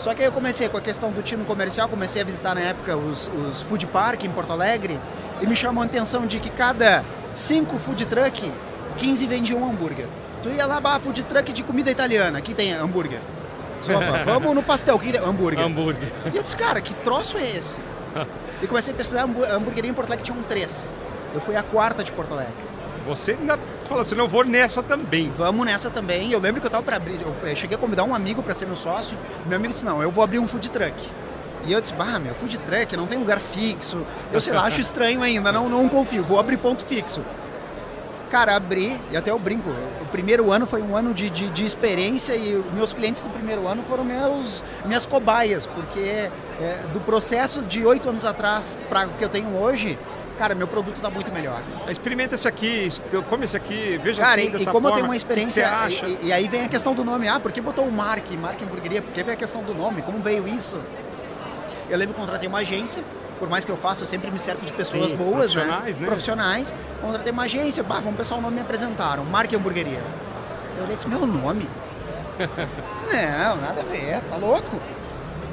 Só 0.00 0.14
que 0.14 0.22
aí 0.22 0.28
eu 0.28 0.32
comecei 0.32 0.68
com 0.68 0.76
a 0.76 0.80
questão 0.80 1.10
do 1.12 1.22
tino 1.22 1.44
comercial, 1.44 1.88
comecei 1.88 2.22
a 2.22 2.24
visitar 2.24 2.54
na 2.54 2.62
época 2.62 2.96
os, 2.96 3.30
os 3.50 3.62
food 3.62 3.86
park 3.86 4.24
em 4.24 4.30
Porto 4.30 4.52
Alegre 4.52 4.98
e 5.42 5.46
me 5.46 5.54
chamou 5.54 5.82
a 5.82 5.86
atenção 5.86 6.26
de 6.26 6.40
que 6.40 6.50
cada 6.50 7.04
cinco 7.34 7.78
food 7.78 8.06
truck, 8.06 8.50
15 8.96 9.26
vendiam 9.26 9.60
um 9.60 9.70
hambúrguer. 9.70 10.06
Tu 10.42 10.48
ia 10.48 10.64
lá, 10.64 10.80
bah, 10.80 10.98
food 10.98 11.22
truck 11.24 11.52
de 11.52 11.62
comida 11.62 11.90
italiana, 11.90 12.38
aqui 12.38 12.54
tem 12.54 12.72
hambúrguer. 12.72 13.20
Opa, 13.88 14.24
vamos 14.24 14.54
no 14.54 14.62
pastel, 14.62 14.98
que 14.98 15.16
hambúrguer. 15.16 15.64
Hambúrguer. 15.64 16.08
E 16.32 16.36
eu 16.36 16.42
disse, 16.42 16.56
cara, 16.56 16.80
que 16.80 16.94
troço 16.94 17.36
é 17.38 17.56
esse? 17.56 17.80
E 18.62 18.66
comecei 18.66 18.92
a 18.92 18.96
pesquisar 18.96 19.22
a 19.22 19.54
hamburgueria 19.54 19.90
em 19.90 19.94
Porto 19.94 20.08
Alegre, 20.08 20.24
tinham 20.24 20.42
três. 20.42 20.92
Eu 21.34 21.40
fui 21.40 21.56
a 21.56 21.62
quarta 21.62 22.04
de 22.04 22.12
Porto 22.12 22.32
Alegre. 22.34 22.52
Você 23.06 23.32
ainda 23.32 23.58
falou 23.86 24.02
assim, 24.02 24.14
não 24.14 24.28
vou 24.28 24.44
nessa 24.44 24.82
também. 24.82 25.32
Vamos 25.36 25.64
nessa 25.64 25.88
também. 25.90 26.30
Eu 26.30 26.38
lembro 26.38 26.60
que 26.60 26.66
eu 26.66 26.70
tava 26.70 26.82
para 26.82 26.96
abrir, 26.96 27.18
eu 27.20 27.34
eh, 27.48 27.54
cheguei 27.54 27.76
a 27.76 27.80
convidar 27.80 28.04
um 28.04 28.14
amigo 28.14 28.42
para 28.42 28.54
ser 28.54 28.66
meu 28.66 28.76
sócio. 28.76 29.16
Meu 29.46 29.56
amigo 29.56 29.72
disse: 29.72 29.84
"Não, 29.84 30.02
eu 30.02 30.10
vou 30.10 30.22
abrir 30.22 30.38
um 30.38 30.46
food 30.46 30.70
truck". 30.70 30.94
E 31.64 31.72
eu 31.72 31.80
disse: 31.80 31.94
"Bah, 31.94 32.18
meu, 32.18 32.34
food 32.34 32.58
truck 32.58 32.96
não 32.96 33.06
tem 33.06 33.18
lugar 33.18 33.40
fixo". 33.40 34.04
Eu 34.32 34.40
sei 34.40 34.52
lá, 34.52 34.62
acho 34.64 34.80
estranho 34.80 35.22
ainda, 35.22 35.50
não 35.50 35.68
não 35.68 35.88
confio. 35.88 36.22
Vou 36.22 36.38
abrir 36.38 36.58
ponto 36.58 36.84
fixo. 36.84 37.22
Cara, 38.30 38.54
abri, 38.54 38.96
e 39.10 39.16
até 39.16 39.32
eu 39.32 39.38
brinco, 39.40 39.68
o 40.00 40.06
primeiro 40.06 40.52
ano 40.52 40.64
foi 40.64 40.80
um 40.80 40.94
ano 40.96 41.12
de, 41.12 41.28
de, 41.28 41.50
de 41.50 41.64
experiência 41.64 42.36
e 42.36 42.62
meus 42.72 42.92
clientes 42.92 43.24
do 43.24 43.28
primeiro 43.28 43.66
ano 43.66 43.82
foram 43.82 44.04
meus, 44.04 44.62
minhas 44.84 45.04
cobaias, 45.04 45.66
porque 45.66 46.30
é, 46.60 46.84
do 46.92 47.00
processo 47.00 47.62
de 47.62 47.84
oito 47.84 48.08
anos 48.08 48.24
atrás 48.24 48.78
para 48.88 49.08
o 49.08 49.10
que 49.14 49.24
eu 49.24 49.28
tenho 49.28 49.56
hoje, 49.56 49.98
cara, 50.38 50.54
meu 50.54 50.68
produto 50.68 50.94
está 50.94 51.10
muito 51.10 51.32
melhor. 51.32 51.60
Experimenta 51.88 52.36
esse 52.36 52.46
aqui, 52.46 52.88
come 53.28 53.46
esse 53.46 53.56
aqui, 53.56 53.98
veja 54.00 54.22
Cara, 54.22 54.40
assim, 54.40 54.48
e, 54.48 54.52
dessa 54.52 54.62
e 54.62 54.72
como 54.72 54.86
eu 54.86 54.90
forma. 54.92 54.94
tenho 54.94 55.06
uma 55.06 55.16
experiência, 55.16 55.64
que 55.64 55.68
acha? 55.68 56.06
E, 56.06 56.18
e 56.26 56.32
aí 56.32 56.46
vem 56.46 56.62
a 56.62 56.68
questão 56.68 56.94
do 56.94 57.02
nome. 57.02 57.26
Ah, 57.26 57.40
por 57.40 57.50
que 57.50 57.60
botou 57.60 57.84
o 57.84 57.90
Mark, 57.90 58.30
Mark 58.40 58.62
Hamburgueria? 58.62 59.02
Por 59.02 59.12
que 59.12 59.24
veio 59.24 59.34
a 59.34 59.38
questão 59.38 59.64
do 59.64 59.74
nome? 59.74 60.02
Como 60.02 60.20
veio 60.20 60.46
isso? 60.46 60.80
Eu 61.90 61.98
lembro 61.98 62.14
que 62.14 62.20
contratei 62.20 62.48
uma 62.48 62.60
agência, 62.60 63.02
por 63.40 63.48
mais 63.48 63.64
que 63.64 63.72
eu 63.72 63.76
faça, 63.76 64.04
eu 64.04 64.06
sempre 64.06 64.30
me 64.30 64.38
cerco 64.38 64.64
de 64.64 64.72
pessoas 64.72 65.10
Sim, 65.10 65.16
boas, 65.16 65.52
profissionais, 65.52 65.98
né? 65.98 66.06
Profissionais. 66.06 66.74
Contratei 67.00 67.32
uma 67.32 67.44
agência, 67.44 67.82
bah, 67.82 67.98
vamos 67.98 68.16
pensar 68.18 68.36
o 68.36 68.40
nome 68.40 68.56
me 68.56 68.60
apresentaram, 68.60 69.24
Mark 69.24 69.52
Hamburgueria. 69.52 70.02
Eu 70.76 70.82
olhei 70.84 70.92
e 70.92 70.96
disse, 70.96 71.08
meu 71.08 71.26
nome? 71.26 71.66
Não, 72.38 73.56
nada 73.56 73.80
a 73.80 73.84
ver, 73.84 74.20
tá 74.28 74.36
louco? 74.36 74.78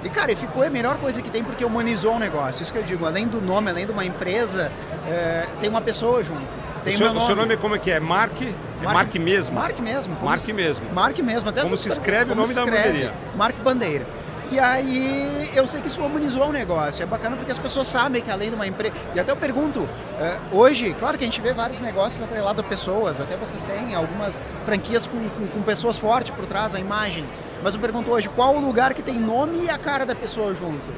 E 0.03 0.09
cara, 0.09 0.31
e 0.31 0.35
ficou 0.35 0.63
a 0.63 0.69
melhor 0.69 0.97
coisa 0.97 1.21
que 1.21 1.29
tem 1.29 1.43
porque 1.43 1.65
humanizou 1.65 2.15
o 2.15 2.19
negócio. 2.19 2.61
Isso 2.61 2.71
que 2.71 2.77
eu 2.77 2.83
digo, 2.83 3.05
além 3.05 3.25
do 3.25 3.41
nome, 3.41 3.71
além 3.71 3.85
de 3.85 3.91
uma 3.91 4.05
empresa, 4.05 4.71
é, 5.07 5.47
tem 5.59 5.69
uma 5.69 5.81
pessoa 5.81 6.23
junto. 6.23 6.45
Tem 6.83 6.93
o, 6.93 6.97
seu, 6.97 7.07
nome. 7.07 7.19
o 7.19 7.25
seu 7.25 7.35
nome 7.35 7.53
é 7.53 7.57
como 7.57 7.75
é 7.75 7.79
que 7.79 7.91
é? 7.91 7.99
Mark? 7.99 8.41
É 8.41 8.83
Mark 8.83 9.15
mesmo? 9.15 9.55
Mark 9.55 9.79
mesmo. 9.79 10.15
Mark 10.21 10.39
se- 10.39 10.53
mesmo. 10.53 10.85
Mark 10.93 11.17
mesmo. 11.19 11.49
Até 11.49 11.61
Como 11.61 11.75
se 11.75 11.89
escreve 11.89 12.31
o 12.31 12.35
nome 12.35 12.53
da 12.53 12.61
hamburgueria. 12.61 13.13
Mark 13.35 13.55
Bandeira. 13.63 14.05
E 14.49 14.59
aí 14.59 15.51
eu 15.53 15.67
sei 15.67 15.81
que 15.81 15.87
isso 15.87 16.01
humanizou 16.01 16.47
o 16.47 16.51
negócio. 16.51 17.03
É 17.03 17.05
bacana 17.05 17.35
porque 17.35 17.51
as 17.51 17.59
pessoas 17.59 17.87
sabem 17.87 18.21
que 18.21 18.31
além 18.31 18.49
de 18.49 18.55
uma 18.55 18.65
empresa. 18.65 18.95
E 19.13 19.19
até 19.19 19.31
eu 19.31 19.35
pergunto, 19.35 19.87
eh, 20.19 20.37
hoje, 20.51 20.95
claro 20.97 21.17
que 21.17 21.23
a 21.23 21.27
gente 21.27 21.41
vê 21.41 21.51
vários 21.51 21.79
negócios 21.81 22.23
atrelados 22.23 22.63
a 22.63 22.67
pessoas, 22.67 23.19
até 23.19 23.35
vocês 23.35 23.61
têm 23.63 23.93
algumas 23.93 24.39
franquias 24.65 25.05
com, 25.05 25.17
com, 25.29 25.47
com 25.47 25.61
pessoas 25.61 25.97
fortes 25.97 26.31
por 26.31 26.45
trás, 26.45 26.75
a 26.75 26.79
imagem. 26.79 27.25
Mas 27.61 27.75
eu 27.75 27.81
pergunto 27.81 28.11
hoje, 28.11 28.29
qual 28.29 28.55
o 28.55 28.61
lugar 28.61 28.93
que 28.93 29.01
tem 29.01 29.19
nome 29.19 29.65
e 29.65 29.69
a 29.69 29.77
cara 29.77 30.05
da 30.05 30.15
pessoa 30.15 30.53
junto? 30.53 30.91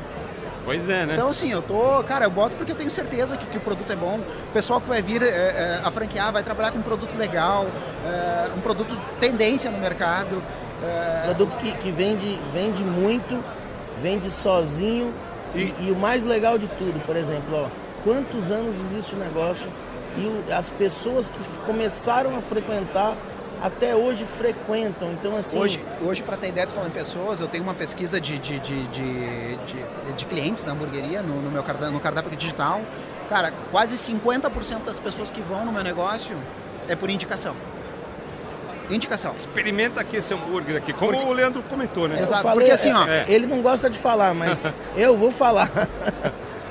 Pois 0.64 0.88
é, 0.88 1.06
né? 1.06 1.14
Então, 1.14 1.30
assim, 1.30 1.52
eu 1.52 1.62
tô. 1.62 2.04
Cara, 2.04 2.26
eu 2.26 2.30
boto 2.30 2.56
porque 2.56 2.72
eu 2.72 2.76
tenho 2.76 2.92
certeza 2.92 3.36
que, 3.36 3.46
que 3.46 3.58
o 3.58 3.62
produto 3.62 3.92
é 3.92 3.96
bom. 3.96 4.20
O 4.20 4.54
pessoal 4.54 4.80
que 4.80 4.88
vai 4.88 5.02
vir 5.02 5.24
é, 5.24 5.28
é, 5.28 5.82
a 5.84 5.90
franquear 5.90 6.32
vai 6.32 6.44
trabalhar 6.44 6.72
com 6.72 6.78
um 6.80 6.84
produto 6.84 7.18
legal, 7.18 7.66
é, 8.06 8.50
um 8.56 8.62
produto 8.62 8.96
tendência 9.20 9.72
no 9.72 9.80
mercado. 9.80 10.42
É, 10.84 11.22
Produto 11.26 11.58
que, 11.58 11.72
que 11.74 11.92
vende, 11.92 12.40
vende 12.54 12.84
muito, 12.84 13.44
vende 14.02 14.30
sozinho. 14.30 15.14
E, 15.56 15.74
E- 15.80 15.92
o 15.92 15.96
mais 15.96 16.26
legal 16.26 16.58
de 16.58 16.68
tudo, 16.68 17.04
por 17.06 17.16
exemplo, 17.16 17.56
ó, 17.56 17.68
quantos 18.04 18.52
anos 18.52 18.76
existe 18.76 19.16
o 19.16 19.18
negócio 19.18 19.70
e 20.18 20.22
o- 20.22 20.54
as 20.54 20.70
pessoas 20.72 21.32
que 21.32 21.40
começaram 21.66 22.38
a 22.38 22.42
frequentar 22.42 23.16
até 23.62 23.96
hoje 23.96 24.24
frequentam. 24.26 25.12
Então, 25.12 25.36
assim, 25.36 25.60
Hoje, 25.60 25.84
hoje 26.02 26.24
para 26.24 26.38
ter 26.38 26.50
ideia, 26.50 26.66
tu 26.68 26.74
falando 26.76 26.92
em 26.92 26.94
pessoas, 26.94 27.42
eu 27.42 27.48
tenho 27.48 27.64
uma 27.64 27.74
pesquisa 27.74 28.22
de, 28.22 28.38
de, 28.40 28.60
de, 28.60 28.88
de, 28.88 29.56
de- 29.58 30.14
de 30.16 30.26
clientes 30.26 30.64
na 30.64 30.72
hamburgueria, 30.74 31.22
no, 31.22 31.42
no 31.42 31.52
meu 31.52 31.64
cardápio, 31.64 31.92
no 31.92 32.00
cardápio 32.00 32.36
digital. 32.38 32.82
Cara, 33.28 33.52
quase 33.72 33.96
50% 33.98 34.84
das 34.86 34.98
pessoas 35.00 35.30
que 35.30 35.42
vão 35.42 35.66
no 35.66 35.72
meu 35.72 35.84
negócio 35.84 36.36
é 36.88 36.96
por 36.96 37.10
indicação. 37.10 37.54
Indicação. 38.90 39.34
Experimenta 39.38 40.02
aqui 40.02 40.18
esse 40.18 40.34
hambúrguer 40.34 40.78
aqui, 40.78 40.92
como 40.94 41.12
Porque- 41.14 41.28
o 41.28 41.32
Leandro 41.34 41.62
comentou, 41.64 42.08
né? 42.08 42.16
eu 42.20 42.24
Exato, 42.24 42.44
falei, 42.44 42.60
porque 42.68 42.72
assim, 42.72 42.92
ó, 42.92 43.06
é, 43.06 43.26
ele 43.28 43.46
não 43.48 43.62
gosta 43.62 43.90
de 43.90 43.98
falar, 44.00 44.34
mas 44.34 44.62
eu 44.98 45.16
vou 45.18 45.32
falar. 45.32 45.70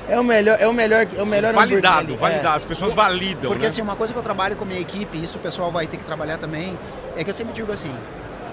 É 0.07 0.19
o 0.19 0.23
melhor, 0.23 0.57
é 0.59 0.67
o 0.67 0.73
melhor, 0.73 1.07
é 1.15 1.21
o 1.21 1.25
melhor 1.25 1.51
hambúrguer 1.51 1.81
validado, 1.81 1.97
ali. 1.99 2.13
É. 2.13 2.17
validado. 2.17 2.57
As 2.57 2.65
pessoas 2.65 2.93
validam, 2.95 3.49
Porque 3.51 3.63
né? 3.63 3.69
assim, 3.69 3.81
uma 3.81 3.95
coisa 3.95 4.11
que 4.11 4.17
eu 4.17 4.23
trabalho 4.23 4.55
com 4.55 4.63
a 4.63 4.67
minha 4.67 4.79
equipe, 4.81 5.17
e 5.17 5.23
isso 5.23 5.37
o 5.37 5.41
pessoal 5.41 5.71
vai 5.71 5.85
ter 5.87 5.97
que 5.97 6.03
trabalhar 6.03 6.37
também, 6.39 6.77
é 7.15 7.23
que 7.23 7.29
eu 7.29 7.33
sempre 7.33 7.53
digo 7.53 7.71
assim, 7.71 7.93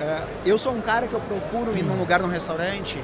é, 0.01 0.21
eu 0.45 0.59
sou 0.59 0.73
um 0.73 0.81
cara 0.83 1.07
que 1.07 1.15
eu 1.15 1.21
procuro 1.21 1.77
ir 1.77 1.83
num 1.83 1.97
lugar, 1.97 2.21
num 2.21 2.29
restaurante, 2.29 3.03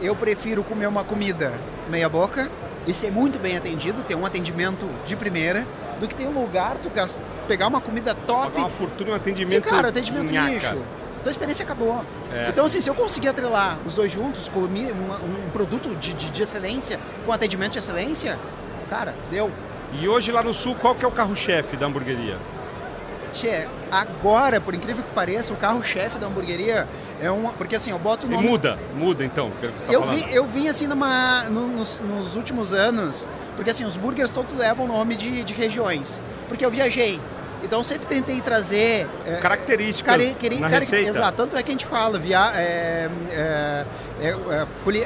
eu 0.00 0.14
prefiro 0.14 0.62
comer 0.62 0.86
uma 0.86 1.02
comida 1.02 1.52
meia 1.90 2.08
boca 2.08 2.48
e 2.86 2.94
ser 2.94 3.10
muito 3.10 3.36
bem 3.38 3.56
atendido, 3.56 4.02
ter 4.04 4.14
um 4.14 4.24
atendimento 4.24 4.88
de 5.04 5.16
primeira, 5.16 5.66
do 6.00 6.06
que 6.08 6.14
ter 6.14 6.26
um 6.26 6.40
lugar, 6.40 6.76
tu 6.82 6.88
gas- 6.90 7.20
pegar 7.46 7.66
uma 7.66 7.80
comida 7.80 8.14
top 8.14 8.50
Pagar 8.52 8.58
uma 8.60 8.70
fortuna, 8.70 9.10
e, 9.10 9.14
atendimento 9.14 9.68
cara, 9.68 9.88
atendimento 9.88 10.30
nhaca. 10.32 10.50
lixo. 10.50 10.78
Tua 11.22 11.30
experiência 11.30 11.64
acabou. 11.64 12.04
É. 12.32 12.48
Então, 12.48 12.64
assim, 12.64 12.80
se 12.80 12.88
eu 12.88 12.94
conseguir 12.94 13.28
atrelar 13.28 13.76
os 13.84 13.94
dois 13.94 14.10
juntos, 14.12 14.48
uma- 14.92 15.16
um 15.16 15.50
produto 15.52 15.94
de, 15.96 16.12
de, 16.12 16.30
de 16.30 16.42
excelência 16.42 16.98
com 17.26 17.32
atendimento 17.32 17.72
de 17.72 17.78
excelência, 17.80 18.38
cara, 18.88 19.14
deu. 19.30 19.50
E 20.00 20.06
hoje 20.08 20.30
lá 20.30 20.42
no 20.42 20.54
sul, 20.54 20.74
qual 20.80 20.94
que 20.94 21.04
é 21.04 21.08
o 21.08 21.10
carro-chefe 21.10 21.76
da 21.76 21.86
hamburgueria? 21.86 22.36
Tchê, 23.32 23.66
agora, 23.90 24.60
por 24.60 24.74
incrível 24.74 25.02
que 25.02 25.10
pareça, 25.14 25.52
o 25.52 25.56
carro-chefe 25.56 26.18
da 26.18 26.26
hamburgueria 26.28 26.86
é 27.20 27.30
um. 27.30 27.48
Porque 27.52 27.76
assim, 27.76 27.90
eu 27.90 27.98
boto 27.98 28.26
o 28.26 28.30
E 28.30 28.34
nome. 28.34 28.46
muda, 28.48 28.78
muda 28.94 29.22
então, 29.24 29.50
pelo 29.60 29.72
que 29.72 29.80
você 29.82 29.86
tá 29.88 29.92
eu, 29.92 30.00
falando. 30.02 30.16
vi, 30.16 30.34
eu 30.34 30.44
vim 30.46 30.68
assim 30.68 30.86
numa, 30.86 31.42
no- 31.44 31.66
nos, 31.68 32.00
nos 32.00 32.36
últimos 32.36 32.72
anos, 32.72 33.26
porque 33.58 33.70
assim, 33.70 33.84
os 33.84 33.96
burgers 33.96 34.30
todos 34.30 34.54
levam 34.54 34.86
nome 34.86 35.16
de, 35.16 35.42
de 35.42 35.52
regiões. 35.52 36.22
Porque 36.46 36.64
eu 36.64 36.70
viajei. 36.70 37.20
Então 37.60 37.80
eu 37.80 37.84
sempre 37.84 38.06
tentei 38.06 38.40
trazer. 38.40 39.04
é, 39.26 39.38
Características 39.42 40.14
Care- 40.16 40.34
queri- 40.38 40.60
na 40.60 40.68
care- 40.70 40.78
receita. 40.84 41.10
Exato, 41.10 41.36
tanto 41.36 41.56
é 41.56 41.62
que 41.64 41.70
a 41.70 41.74
gente 41.74 41.86
fala, 41.86 42.16
via, 42.16 42.52
é, 42.54 43.10
é, 43.32 43.84
é, 44.20 44.36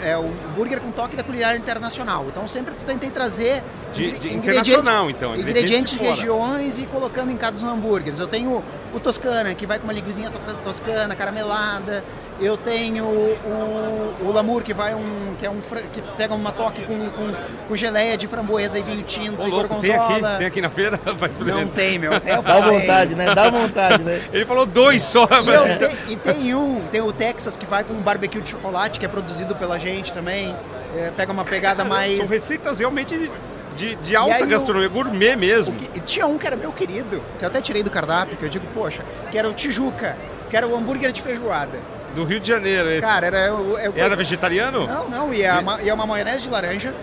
é, 0.04 0.10
é 0.10 0.18
o 0.18 0.28
burger 0.54 0.78
com 0.80 0.90
toque 0.92 1.16
da 1.16 1.24
culinária 1.24 1.56
internacional. 1.56 2.26
Então 2.28 2.46
sempre 2.46 2.74
tentei 2.84 3.08
trazer 3.10 3.62
De- 3.94 4.18
de 4.18 4.34
internacional, 4.34 5.08
então, 5.08 5.34
ingredientes 5.34 5.94
Ingredientes 5.94 5.98
de 5.98 6.04
regiões 6.04 6.78
e 6.78 6.84
colocando 6.84 7.30
em 7.32 7.36
cada 7.38 7.52
dos 7.52 7.64
hambúrgueres. 7.64 8.20
Eu 8.20 8.26
tenho 8.28 8.62
o 8.92 9.00
Toscana, 9.00 9.54
que 9.54 9.64
vai 9.66 9.78
com 9.78 9.84
uma 9.84 9.92
linguizinha 9.94 10.30
to- 10.30 10.38
toscana, 10.62 11.16
caramelada. 11.16 12.04
Eu 12.42 12.56
tenho 12.56 13.04
o, 13.04 14.18
o 14.26 14.32
Lamour, 14.32 14.62
que 14.62 14.74
vai 14.74 14.94
um. 14.94 15.34
que 15.38 15.46
é 15.46 15.50
um 15.50 15.60
que 15.92 16.02
pega 16.16 16.34
uma 16.34 16.50
toque 16.50 16.82
com, 16.84 17.08
com, 17.10 17.32
com 17.68 17.76
geleia 17.76 18.16
de 18.16 18.26
framboesa 18.26 18.78
e 18.78 18.82
vinho 18.82 19.02
tinto 19.04 19.40
Ô, 19.40 19.46
e 19.46 19.50
louco, 19.50 19.76
tem 19.76 19.92
aqui, 19.94 19.98
gorgonzola. 20.08 20.38
tem 20.38 20.46
aqui 20.48 20.60
na 20.60 20.68
feira? 20.70 20.98
Vai 21.16 21.30
Não 21.40 21.68
tem, 21.68 21.98
meu. 22.00 22.12
Eu 22.12 22.42
Dá 22.42 22.60
vontade, 22.60 23.14
né? 23.14 23.32
Dá 23.34 23.48
vontade, 23.48 24.02
né? 24.02 24.22
Ele 24.32 24.44
falou 24.44 24.66
dois 24.66 25.04
só, 25.04 25.24
E, 25.24 25.42
mas... 25.44 25.80
eu 25.80 25.88
tenho- 25.88 25.98
e 26.08 26.16
tem 26.16 26.54
um, 26.54 26.80
tem 26.90 27.00
o 27.00 27.12
Texas 27.12 27.56
que 27.56 27.64
vai 27.64 27.84
com 27.84 27.94
um 27.94 28.00
barbecue 28.02 28.40
de 28.40 28.50
chocolate, 28.50 28.98
que 28.98 29.06
é 29.06 29.08
produzido 29.08 29.54
pela 29.54 29.78
gente 29.78 30.12
também. 30.12 30.54
É, 30.96 31.12
pega 31.16 31.30
uma 31.32 31.44
pegada 31.44 31.84
mais. 31.84 32.16
São 32.18 32.26
receitas 32.26 32.80
realmente 32.80 33.30
de, 33.76 33.94
de 33.96 34.16
alta 34.16 34.34
aí 34.34 34.42
o- 34.42 34.48
gastronomia, 34.48 34.88
gourmet 34.88 35.36
mesmo. 35.36 35.74
Que- 35.76 36.00
tinha 36.00 36.26
um 36.26 36.36
que 36.36 36.46
era 36.46 36.56
meu 36.56 36.72
querido, 36.72 37.22
que 37.38 37.44
eu 37.44 37.48
até 37.48 37.60
tirei 37.60 37.82
do 37.84 37.90
cardápio, 37.90 38.36
que 38.36 38.42
eu 38.44 38.48
digo, 38.48 38.66
poxa, 38.74 39.02
que 39.30 39.38
era 39.38 39.48
o 39.48 39.54
Tijuca, 39.54 40.16
que 40.50 40.56
era 40.56 40.66
o 40.66 40.76
hambúrguer 40.76 41.12
de 41.12 41.22
feijoada. 41.22 41.78
Do 42.14 42.24
Rio 42.24 42.38
de 42.40 42.48
Janeiro, 42.48 42.90
esse. 42.90 43.00
Cara, 43.00 43.26
era 43.26 43.54
o. 43.54 43.78
é 43.78 43.88
o- 43.88 43.92
Era 43.96 44.14
vegetariano? 44.16 44.86
Não, 44.86 45.08
não, 45.08 45.34
e 45.34 45.42
é, 45.42 45.52
uma, 45.54 45.82
e 45.82 45.88
é 45.88 45.94
uma 45.94 46.06
maionese 46.06 46.42
de 46.42 46.50
laranja, 46.50 46.94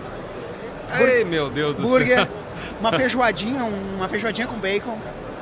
Ai, 0.92 1.24
meu 1.24 1.50
Deus 1.50 1.74
do 1.76 1.82
hambúrguer, 1.82 2.18
céu. 2.18 2.28
uma 2.80 2.92
feijoadinha, 2.92 3.64
um- 3.64 3.96
uma 3.96 4.08
feijoadinha 4.08 4.46
com 4.46 4.56
bacon 4.58 4.98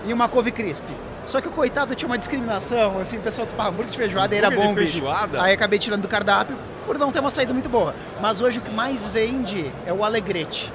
e 0.07 0.13
uma 0.13 0.29
couve 0.29 0.51
crisp. 0.53 0.85
Só 1.27 1.41
que 1.41 1.49
o 1.49 1.51
coitado 1.51 1.95
tinha 1.95 2.07
uma 2.09 2.17
discriminação, 2.17 2.99
assim, 2.99 3.19
o 3.19 3.21
pessoal 3.21 3.45
disse, 3.45 3.55
pá, 3.55 3.67
hambúrguer 3.69 3.91
de 3.91 3.97
feijoada 3.99 4.35
era 4.35 4.49
Hambúrguer 4.49 4.69
bom, 4.69 4.75
de 4.75 4.81
bicho. 4.81 4.93
feijoada? 4.93 5.43
Aí 5.43 5.53
acabei 5.53 5.79
tirando 5.79 6.03
do 6.03 6.09
cardápio 6.09 6.57
por 6.87 6.99
não 6.99 7.13
ter 7.13 7.21
uma 7.21 7.31
saída 7.31 7.53
muito 7.53 7.69
boa. 7.69 7.95
Mas 8.21 8.41
hoje 8.41 8.59
o 8.59 8.63
que 8.63 8.71
mais 8.71 9.09
vende 9.11 9.71
é 9.87 9.93
o 9.93 10.03
alegrete. 10.05 10.73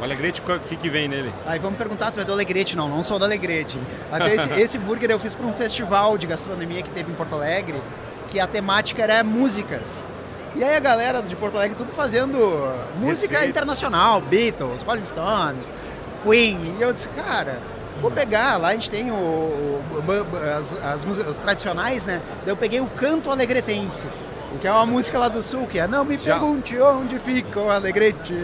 O 0.00 0.04
Alegrete, 0.04 0.40
o 0.40 0.60
que, 0.60 0.76
que 0.76 0.88
vem 0.88 1.08
nele? 1.08 1.32
Aí 1.44 1.58
vamos 1.58 1.76
perguntar, 1.76 2.12
tu 2.12 2.20
é 2.20 2.24
do 2.24 2.30
Alegrete? 2.32 2.76
Não, 2.76 2.88
não 2.88 3.02
sou 3.02 3.18
do 3.18 3.24
Alegrete. 3.24 3.76
Até 4.12 4.32
esse, 4.32 4.52
esse 4.62 4.78
burger 4.78 5.10
eu 5.10 5.18
fiz 5.18 5.34
para 5.34 5.44
um 5.44 5.52
festival 5.52 6.16
de 6.16 6.24
gastronomia 6.24 6.82
que 6.82 6.90
teve 6.90 7.10
em 7.10 7.14
Porto 7.16 7.34
Alegre, 7.34 7.74
que 8.28 8.38
a 8.38 8.46
temática 8.46 9.02
era 9.02 9.24
músicas. 9.24 10.06
E 10.54 10.62
aí 10.64 10.76
a 10.76 10.80
galera 10.80 11.20
de 11.22 11.34
Porto 11.36 11.56
Alegre 11.56 11.76
tudo 11.76 11.92
fazendo 11.92 12.38
música 13.00 13.34
Receita. 13.34 13.46
internacional, 13.46 14.20
Beatles, 14.20 14.82
Rolling 14.82 15.04
Stones, 15.04 15.64
Queen. 16.22 16.76
E 16.78 16.82
eu 16.82 16.92
disse, 16.92 17.08
cara, 17.10 17.58
vou 18.00 18.10
pegar, 18.10 18.56
lá 18.56 18.68
a 18.68 18.72
gente 18.72 18.90
tem 18.90 19.10
o, 19.10 19.14
o- 19.14 19.82
as 20.82 21.38
tradicionais, 21.38 22.04
né? 22.04 22.20
Daí 22.44 22.52
eu 22.52 22.56
peguei 22.56 22.80
o 22.80 22.86
canto 22.86 23.30
alegretense. 23.30 24.06
Que 24.60 24.66
é 24.66 24.72
uma 24.72 24.86
música 24.86 25.18
lá 25.18 25.28
do 25.28 25.42
sul, 25.42 25.66
que 25.66 25.78
é 25.78 25.86
Não 25.86 26.04
me 26.04 26.16
Já. 26.18 26.32
pergunte 26.38 26.78
onde 26.80 27.18
fica 27.18 27.60
o 27.60 27.70
Alegrete. 27.70 28.34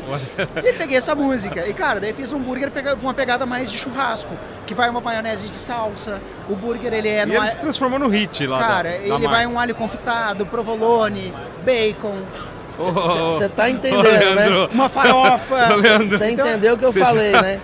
E 0.63 0.73
peguei 0.75 0.97
essa 0.99 1.15
música. 1.15 1.67
E, 1.67 1.73
cara, 1.73 1.99
daí 1.99 2.13
fiz 2.13 2.33
um 2.33 2.39
burger 2.39 2.71
pega- 2.71 2.95
com 2.95 3.03
uma 3.07 3.15
pegada 3.15 3.45
mais 3.47 3.71
de 3.71 3.79
churrasco, 3.79 4.33
que 4.67 4.75
vai 4.75 4.89
uma 4.91 5.01
maionese 5.01 5.49
de 5.49 5.57
salsa. 5.57 6.21
O 6.49 6.55
burger, 6.55 6.93
ele 6.93 7.09
é... 7.09 7.23
E 7.23 7.27
no 7.27 7.35
ele 7.35 7.47
se 7.49 7.57
transformou 7.57 7.99
no 7.99 8.09
hit 8.09 8.47
lá 8.47 8.59
Cara, 8.59 8.83
da, 8.91 8.97
da 8.97 8.97
ele 9.03 9.11
marca. 9.11 9.29
vai 9.29 9.47
um 9.47 9.59
alho 9.59 9.75
confitado, 9.75 10.45
provolone, 10.47 11.33
bacon, 11.65 12.15
Ô, 12.77 12.83
ô, 12.83 12.89
ô. 12.89 13.33
Você 13.33 13.49
tá 13.49 13.71
entendendo, 13.71 14.03
né? 14.35 14.69
uma 14.73 14.89
farofa. 14.89 15.77
Você 16.09 16.31
entendeu 16.33 16.75
o 16.75 16.79
que 16.79 16.85
eu 16.85 16.93
Você 16.93 16.99
falei, 17.01 17.31
já- 17.33 17.41
né? 17.43 17.61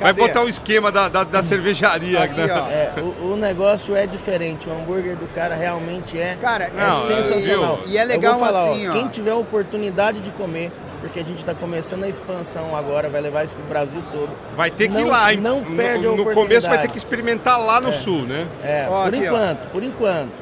Vai 0.00 0.12
botar 0.12 0.42
o 0.42 0.48
esquema 0.48 0.90
da, 0.92 1.08
da, 1.08 1.24
da 1.24 1.42
cervejaria. 1.42 2.22
Aqui, 2.22 2.40
né? 2.40 2.48
ó. 2.52 2.68
É, 2.68 2.92
o, 3.00 3.32
o 3.32 3.36
negócio 3.36 3.94
é 3.96 4.06
diferente. 4.06 4.68
O 4.68 4.72
hambúrguer 4.72 5.16
do 5.16 5.26
cara 5.34 5.54
realmente 5.54 6.18
é, 6.18 6.36
Cara, 6.40 6.64
é 6.64 6.70
Não, 6.70 7.00
sensacional. 7.06 7.76
viu? 7.82 7.92
E 7.92 7.98
é 7.98 8.04
legal 8.04 8.34
eu 8.34 8.38
vou 8.38 8.46
falar, 8.46 8.70
assim, 8.70 8.88
ó. 8.88 8.92
Quem 8.92 9.08
tiver 9.08 9.30
a 9.32 9.36
oportunidade 9.36 10.20
de 10.20 10.30
comer, 10.30 10.70
porque 11.00 11.20
a 11.20 11.24
gente 11.24 11.38
está 11.38 11.54
começando 11.54 12.04
a 12.04 12.08
expansão 12.08 12.76
agora, 12.76 13.08
vai 13.08 13.20
levar 13.20 13.44
isso 13.44 13.54
pro 13.54 13.64
Brasil 13.66 14.02
todo. 14.12 14.30
Vai 14.56 14.70
ter 14.70 14.88
que 14.88 14.94
Não- 14.94 15.00
ir 15.00 15.04
lá. 15.04 15.32
hein? 15.32 15.40
não 15.40 15.60
No- 15.60 15.76
perde 15.76 16.06
a 16.06 16.10
No, 16.10 16.24
começo 16.32 16.68
vai 16.68 16.80
ter 16.80 16.88
que 16.88 16.98
experimentar 16.98 17.58
lá 17.58 17.80
no 17.80 17.92
sul, 17.92 18.22
né? 18.26 18.46
É, 18.62 18.86
Ó, 18.88 19.04
por 19.04 19.14
aqui, 19.14 19.24
ó. 19.24 19.26
enquanto, 19.28 19.58
por 19.72 19.82
enquanto. 19.82 20.32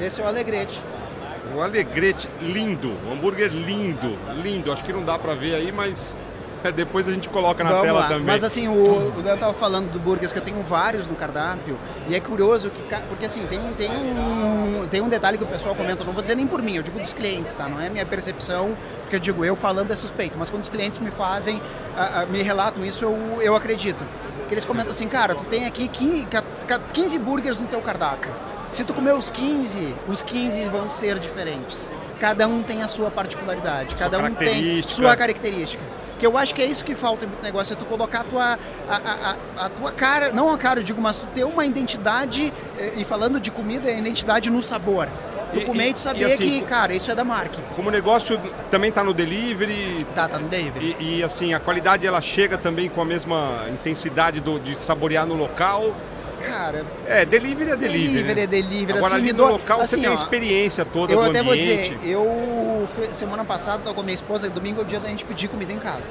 Esse 0.00 0.20
é 0.20 0.24
o 0.24 0.26
Alegrete. 0.28 0.80
Um 1.54 1.60
alegrete 1.60 2.28
lindo. 2.40 2.92
Um 3.08 3.12
hambúrguer 3.14 3.50
lindo. 3.50 4.16
Lindo. 4.40 4.70
Acho 4.72 4.84
que 4.84 4.92
não 4.92 5.02
dá 5.02 5.18
pra 5.18 5.34
ver 5.34 5.56
aí, 5.56 5.72
mas 5.72 6.16
depois 6.74 7.08
a 7.08 7.12
gente 7.12 7.28
coloca 7.28 7.62
na 7.64 7.70
Vamos 7.70 7.84
tela 7.86 8.00
lá. 8.00 8.08
também. 8.08 8.26
Mas 8.26 8.44
assim, 8.44 8.68
o, 8.68 9.12
o 9.16 9.22
Dan 9.22 9.36
tava 9.36 9.54
falando 9.54 9.90
do 9.90 9.98
burgers, 9.98 10.32
que 10.32 10.38
eu 10.38 10.42
tenho 10.42 10.60
vários 10.62 11.08
no 11.08 11.14
cardápio, 11.14 11.78
e 12.08 12.14
é 12.14 12.20
curioso 12.20 12.70
que, 12.70 12.82
porque 13.08 13.24
assim, 13.26 13.46
tem, 13.46 13.58
tem, 13.78 13.90
um, 13.90 14.86
tem 14.90 15.00
um 15.00 15.08
detalhe 15.08 15.38
que 15.38 15.44
o 15.44 15.46
pessoal 15.46 15.74
comenta, 15.74 16.04
não 16.04 16.12
vou 16.12 16.22
dizer 16.22 16.34
nem 16.34 16.46
por 16.46 16.60
mim, 16.62 16.76
eu 16.76 16.82
digo 16.82 16.98
dos 16.98 17.12
clientes, 17.12 17.54
tá? 17.54 17.68
Não 17.68 17.80
é 17.80 17.88
minha 17.88 18.04
percepção, 18.04 18.76
porque 19.02 19.16
eu 19.16 19.20
digo, 19.20 19.44
eu 19.44 19.56
falando 19.56 19.90
é 19.90 19.96
suspeito, 19.96 20.36
mas 20.38 20.50
quando 20.50 20.62
os 20.62 20.68
clientes 20.68 20.98
me 20.98 21.10
fazem, 21.10 21.60
me 22.30 22.42
relatam 22.42 22.84
isso, 22.84 23.04
eu, 23.04 23.16
eu 23.40 23.54
acredito. 23.56 24.04
Que 24.48 24.54
eles 24.54 24.64
comentam 24.64 24.90
assim, 24.90 25.06
cara, 25.08 25.34
tu 25.34 25.44
tem 25.44 25.64
aqui 25.64 25.86
15, 25.88 26.26
ca- 26.26 26.42
ca- 26.66 26.80
15 26.92 27.18
burgers 27.20 27.60
no 27.60 27.68
teu 27.68 27.80
cardápio. 27.80 28.30
Se 28.70 28.82
tu 28.84 28.92
comer 28.92 29.14
os 29.14 29.30
15, 29.30 29.94
os 30.08 30.22
15 30.22 30.64
vão 30.68 30.90
ser 30.90 31.18
diferentes. 31.18 31.90
Cada 32.20 32.46
um 32.46 32.62
tem 32.62 32.82
a 32.82 32.86
sua 32.88 33.10
particularidade, 33.10 33.94
cada 33.94 34.18
um 34.18 34.34
tem 34.34 34.82
sua 34.82 35.16
característica. 35.16 35.82
Que 36.20 36.26
eu 36.26 36.36
acho 36.36 36.54
que 36.54 36.60
é 36.60 36.66
isso 36.66 36.84
que 36.84 36.94
falta 36.94 37.26
no 37.26 37.32
negócio, 37.42 37.72
é 37.72 37.76
tu 37.76 37.86
colocar 37.86 38.20
a 38.20 38.24
tua, 38.24 38.58
a, 38.88 38.94
a, 38.96 39.30
a- 39.30 39.64
a 39.66 39.68
tua 39.70 39.90
cara, 39.90 40.30
não 40.32 40.52
a 40.52 40.58
cara, 40.58 40.80
eu 40.80 40.84
digo, 40.84 41.00
mas 41.00 41.18
tu 41.18 41.26
ter 41.34 41.44
uma 41.44 41.64
identidade, 41.64 42.52
eh, 42.78 42.92
e 42.98 43.04
falando 43.04 43.40
de 43.40 43.50
comida, 43.50 43.90
é 43.90 43.98
identidade 43.98 44.50
no 44.50 44.62
sabor. 44.62 45.08
Tu 45.54 45.62
comer 45.62 45.86
e 45.86 45.88
e- 45.88 45.92
tu 45.94 45.96
e 45.96 46.00
saber 46.00 46.24
assim, 46.26 46.60
que, 46.60 46.66
cara, 46.66 46.92
isso 46.92 47.10
é 47.10 47.14
da 47.14 47.24
marca. 47.24 47.58
Como 47.74 47.88
o 47.88 47.90
negócio 47.90 48.38
também 48.70 48.92
tá 48.92 49.02
no 49.02 49.14
delivery. 49.14 50.06
Tá, 50.14 50.28
tá 50.28 50.38
no 50.38 50.46
David. 50.46 50.94
E, 51.00 51.18
e, 51.18 51.24
assim, 51.24 51.54
a 51.54 51.58
qualidade 51.58 52.06
ela 52.06 52.20
chega 52.20 52.56
também 52.58 52.88
com 52.90 53.00
a 53.00 53.04
mesma 53.04 53.64
intensidade 53.72 54.40
do, 54.40 54.60
de 54.60 54.80
saborear 54.80 55.26
no 55.26 55.34
local. 55.34 55.92
Cara, 56.46 56.84
É, 57.06 57.24
delivery 57.24 57.70
é 57.70 57.76
delivery. 57.76 58.06
delivery 58.08 58.34
né? 58.34 58.42
é 58.42 58.46
delivery. 58.46 58.98
Agora 58.98 59.14
assim, 59.14 59.24
ali 59.24 59.32
no 59.32 59.46
local 59.46 59.78
você 59.78 59.82
assim, 59.94 60.02
tem 60.02 60.10
a 60.10 60.14
experiência 60.14 60.84
toda 60.84 61.12
Eu 61.12 61.22
do 61.22 61.30
até 61.30 61.42
vou 61.42 61.54
dizer, 61.56 61.98
eu 62.04 62.88
semana 63.12 63.44
passada 63.44 63.82
tô 63.84 63.92
com 63.94 64.00
a 64.00 64.04
minha 64.04 64.14
esposa, 64.14 64.48
domingo 64.50 64.80
é 64.80 64.82
o 64.82 64.86
dia 64.86 65.00
da 65.00 65.08
gente 65.08 65.24
pedir 65.24 65.48
comida 65.48 65.72
em 65.72 65.78
casa. 65.78 66.02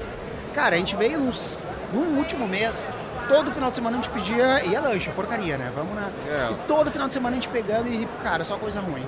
Cara, 0.54 0.76
a 0.76 0.80
gente 0.80 0.96
veio 0.96 1.20
nos, 1.20 1.60
no 1.94 2.18
último 2.18 2.48
mês, 2.48 2.90
todo 3.28 3.52
final 3.52 3.70
de 3.70 3.76
semana 3.76 3.98
a 3.98 4.02
gente 4.02 4.10
pedia, 4.12 4.64
e 4.66 4.76
é 4.76 4.80
lanche, 4.80 5.10
porcaria, 5.12 5.58
né? 5.58 5.72
Vamos 5.76 5.96
na. 5.96 6.10
É. 6.28 6.52
E 6.52 6.56
todo 6.68 6.92
final 6.92 7.08
de 7.08 7.14
semana 7.14 7.36
a 7.36 7.40
gente 7.40 7.50
pegando 7.50 7.88
e, 7.88 8.08
cara, 8.24 8.44
só 8.44 8.58
coisa 8.58 8.80
ruim. 8.80 9.06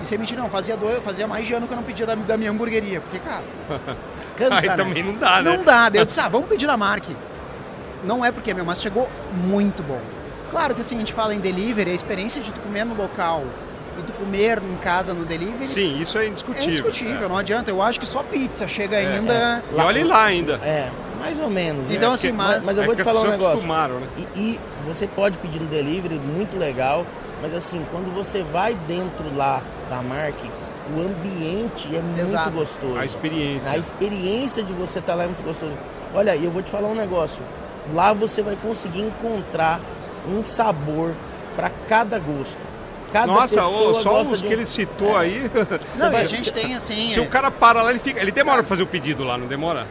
E 0.00 0.06
sem 0.06 0.18
mentir, 0.18 0.36
não, 0.36 0.48
fazia, 0.48 0.76
dois, 0.76 1.02
fazia 1.02 1.26
mais 1.28 1.46
de 1.46 1.54
ano 1.54 1.66
que 1.66 1.72
eu 1.72 1.76
não 1.76 1.84
pedia 1.84 2.04
da, 2.04 2.14
da 2.14 2.36
minha 2.36 2.50
hamburgueria, 2.50 3.00
porque, 3.00 3.18
cara, 3.20 3.44
cansa, 4.36 4.54
Aí 4.56 4.66
né? 4.68 4.76
também 4.76 5.02
não 5.02 5.14
dá, 5.14 5.40
né? 5.42 5.56
Não 5.56 5.62
dá, 5.62 5.88
daí 5.88 6.00
eu 6.00 6.04
disse, 6.04 6.18
ah, 6.20 6.28
vamos 6.28 6.48
pedir 6.48 6.66
na 6.66 6.76
Mark. 6.76 7.04
Não 8.04 8.24
é 8.24 8.32
porque 8.32 8.50
é 8.50 8.54
meu, 8.54 8.64
mas 8.64 8.80
chegou 8.82 9.08
muito 9.32 9.80
bom. 9.82 10.00
Claro 10.52 10.74
que 10.74 10.82
assim, 10.82 10.94
a 10.96 10.98
gente 11.00 11.12
fala 11.14 11.34
em 11.34 11.40
delivery, 11.40 11.90
a 11.90 11.94
experiência 11.94 12.40
de 12.40 12.52
tu 12.52 12.60
comer 12.60 12.84
no 12.84 12.94
local 12.94 13.42
e 13.98 14.02
tu 14.02 14.12
comer 14.12 14.58
em 14.70 14.76
casa 14.76 15.12
no 15.14 15.24
delivery 15.24 15.68
Sim, 15.68 15.98
isso 16.00 16.16
é 16.18 16.26
é 16.26 16.28
indiscutível. 16.28 16.68
indiscutível, 16.68 17.28
não 17.28 17.38
adianta. 17.38 17.70
Eu 17.70 17.80
acho 17.82 17.98
que 17.98 18.06
só 18.06 18.22
pizza 18.22 18.68
chega 18.68 18.96
É, 18.96 19.16
ainda. 19.16 19.32
é. 19.32 19.62
E 19.72 19.80
olhe 19.80 20.04
lá 20.04 20.24
ainda. 20.24 20.54
É, 20.62 20.90
mais 21.18 21.40
ou 21.40 21.48
menos. 21.50 21.86
né? 21.86 21.94
Então, 21.96 22.10
É, 22.12 22.14
assim, 22.14 22.28
porque- 22.28 22.42
mas- 22.42 22.64
mas 22.66 22.76
eu 22.76 22.82
é 22.82 22.86
vou 22.86 22.94
te 22.94 23.02
falar 23.02 23.20
um 23.22 23.24
negócio. 23.30 23.48
acostumaram, 23.48 23.94
né? 24.00 24.06
E, 24.16 24.20
e 24.38 24.60
você 24.86 25.06
pode 25.06 25.38
pedir 25.38 25.58
no 25.58 25.66
delivery, 25.66 26.16
muito 26.18 26.58
legal, 26.58 27.06
mas 27.40 27.54
assim, 27.54 27.84
quando 27.90 28.14
você 28.14 28.42
vai 28.42 28.74
dentro 28.86 29.34
lá 29.34 29.62
da 29.88 30.02
marca, 30.02 30.36
o 30.94 31.00
ambiente 31.00 31.88
é 31.96 32.00
muito 32.00 32.20
Exato. 32.28 32.50
gostoso. 32.50 32.98
A 32.98 33.06
experiência. 33.06 33.70
A 33.72 33.78
experiência 33.78 34.62
de 34.62 34.72
você 34.74 34.98
estar 34.98 35.14
lá 35.14 35.24
é 35.24 35.26
muito 35.28 35.42
gostoso. 35.42 35.76
Olha, 36.14 36.36
e 36.36 36.44
eu 36.44 36.50
vou 36.50 36.60
te 36.60 36.70
falar 36.70 36.88
um 36.88 36.94
negócio. 36.94 37.40
Lá 37.94 38.12
você 38.12 38.42
vai 38.42 38.56
conseguir 38.56 39.00
encontrar 39.00 39.80
um 40.28 40.44
sabor 40.44 41.14
para 41.56 41.70
cada 41.88 42.18
gosto. 42.18 42.58
Cada 43.12 43.26
Nossa, 43.26 43.56
pessoa 43.56 43.90
ô, 43.90 43.94
só 44.02 44.22
os 44.22 44.38
de 44.38 44.44
que 44.44 44.48
um- 44.48 44.52
ele 44.52 44.64
citou 44.66 45.16
aí. 45.16 45.50
Não, 45.98 46.10
vai- 46.10 46.22
a 46.22 46.26
gente 46.26 46.50
tem 46.50 46.74
assim. 46.74 47.10
Se 47.10 47.20
o 47.20 47.28
cara 47.28 47.50
para 47.50 47.82
lá, 47.82 47.90
ele 47.90 47.98
fica. 47.98 48.18
Ele 48.20 48.30
demora 48.32 48.58
pra 48.62 48.68
fazer 48.68 48.82
o 48.82 48.86
pedido 48.86 49.22
lá, 49.22 49.36
não 49.36 49.46
demora? 49.46 49.86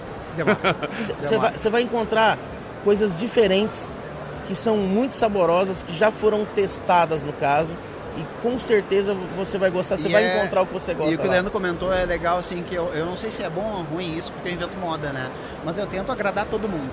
Você 1.20 1.38
vai, 1.38 1.52
você 1.52 1.70
vai 1.70 1.82
encontrar 1.84 2.38
coisas 2.84 3.16
diferentes 3.18 3.92
que 4.48 4.56
são 4.56 4.76
muito 4.78 5.16
saborosas, 5.16 5.84
que 5.84 5.96
já 5.96 6.12
foram 6.12 6.46
testadas 6.46 7.22
no 7.22 7.32
caso. 7.34 7.76
E 8.18 8.26
com 8.42 8.60
certeza 8.60 9.16
você 9.38 9.58
vai 9.58 9.70
gostar, 9.70 9.98
você 9.98 10.10
E 10.10 10.12
vai 10.12 10.24
é- 10.24 10.38
encontrar 10.40 10.64
o 10.64 10.66
que 10.68 10.74
você 10.74 10.94
gosta. 10.94 11.12
E 11.12 11.16
o 11.16 11.18
que 11.20 11.24
o 11.24 11.28
lá. 11.28 11.34
Leandro 11.34 11.52
comentou 11.52 11.94
é 11.94 12.06
legal, 12.06 12.40
assim, 12.40 12.62
que 12.64 12.74
eu, 12.76 12.88
eu 12.94 13.06
não 13.06 13.16
sei 13.16 13.30
se 13.30 13.42
é 13.44 13.50
bom 13.50 13.62
ou 13.78 13.84
ruim 13.84 14.18
isso, 14.18 14.32
porque 14.34 14.50
eu 14.50 14.54
invento 14.54 14.76
moda, 14.78 15.14
né? 15.14 15.30
Mas 15.64 15.78
eu 15.78 15.86
tento 15.88 16.12
agradar 16.12 16.46
todo 16.46 16.68
mundo. 16.68 16.90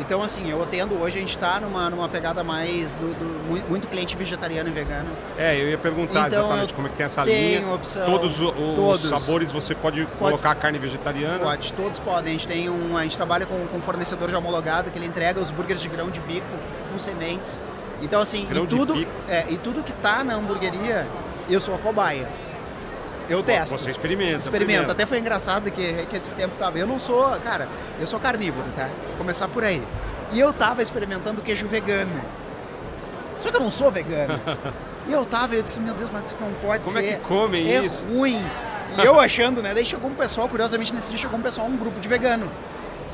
Então, 0.00 0.22
assim, 0.22 0.48
eu 0.48 0.62
atendo 0.62 0.94
hoje, 1.00 1.16
a 1.18 1.20
gente 1.20 1.36
tá 1.36 1.58
numa, 1.60 1.90
numa 1.90 2.08
pegada 2.08 2.44
mais 2.44 2.94
do, 2.94 3.12
do- 3.14 3.24
mu- 3.48 3.62
muito 3.68 3.88
cliente 3.88 4.16
vegetariano 4.16 4.68
e 4.68 4.72
vegano. 4.72 5.08
É, 5.36 5.60
eu 5.60 5.68
ia 5.68 5.76
perguntar 5.78 6.28
Então, 6.28 6.44
exatamente 6.44 6.72
como 6.74 6.86
é 6.86 6.90
que 6.90 6.96
tem 6.96 7.06
essa 7.06 7.24
linha. 7.24 7.66
opção, 7.74 8.04
Todos 8.06 8.40
os 8.40 8.52
todos. 8.76 9.08
sabores 9.08 9.50
você 9.50 9.74
pode, 9.74 10.06
colocar 10.18 10.54
carne 10.54 10.78
vegetariana. 10.78 11.40
Pode, 11.40 11.72
todos 11.72 11.98
podem. 11.98 12.28
A 12.34 12.38
gente 12.38 12.46
tem 12.46 12.70
um. 12.70 12.96
A 12.96 13.02
gente 13.02 13.16
trabalha 13.16 13.44
com, 13.44 13.66
com 13.66 13.78
um 13.78 13.82
fornecedor 13.82 14.30
já 14.30 14.38
homologado 14.38 14.90
que 14.90 14.98
ele 14.98 15.06
entrega 15.06 15.40
os 15.40 15.50
burgers 15.50 15.80
de 15.80 15.88
grão 15.88 16.10
de 16.10 16.20
bico 16.20 16.46
com 16.92 16.98
sementes. 16.98 17.60
Então 18.00 18.20
assim, 18.20 18.46
Grão 18.46 18.62
e 18.64 18.66
tudo, 18.68 19.06
é, 19.28 19.46
e 19.50 19.56
tudo 19.58 19.82
que 19.82 19.92
tá 19.94 20.22
na 20.22 20.34
hamburgueria, 20.34 21.08
eu 21.50 21.58
sou 21.60 21.74
a 21.74 21.78
cobaia. 21.78 22.28
Eu 23.28 23.42
testo. 23.42 23.76
Você 23.76 23.90
experimenta. 23.90 24.38
Experimenta. 24.38 24.64
primeiro. 24.64 24.90
Até 24.90 25.06
foi 25.06 25.18
engraçado 25.18 25.70
que, 25.70 26.06
que 26.06 26.16
esse 26.16 26.34
tempo 26.34 26.56
tava. 26.56 26.78
Eu 26.78 26.86
não 26.86 26.98
sou, 26.98 27.28
cara, 27.40 27.68
eu 28.00 28.06
sou 28.06 28.18
carnívoro, 28.18 28.66
tá? 28.74 28.88
Vou 29.08 29.18
começar 29.18 29.48
por 29.48 29.62
aí. 29.62 29.82
E 30.32 30.40
eu 30.40 30.52
tava 30.52 30.82
experimentando 30.82 31.42
queijo 31.42 31.66
vegano. 31.66 32.20
Só 33.40 33.50
que 33.50 33.56
eu 33.56 33.60
não 33.60 33.70
sou 33.70 33.90
vegano. 33.90 34.40
e 35.06 35.12
eu 35.12 35.24
tava, 35.24 35.54
eu 35.54 35.62
disse, 35.62 35.80
meu 35.80 35.94
Deus, 35.94 36.10
mas 36.12 36.34
não 36.40 36.52
pode 36.54 36.84
Como 36.84 36.98
é 36.98 37.02
ser. 37.02 37.16
que 37.18 37.24
comem 37.24 37.70
é 37.70 37.84
isso? 37.84 38.04
ruim. 38.06 38.44
E 38.96 39.04
eu 39.04 39.20
achando, 39.20 39.62
né? 39.62 39.74
Daí 39.74 39.84
chegou 39.84 40.10
um 40.10 40.14
pessoal, 40.14 40.48
curiosamente 40.48 40.94
nesse 40.94 41.10
dia 41.10 41.18
chegou 41.18 41.38
um 41.38 41.42
pessoal, 41.42 41.66
um 41.66 41.76
grupo 41.76 42.00
de 42.00 42.08
vegano. 42.08 42.50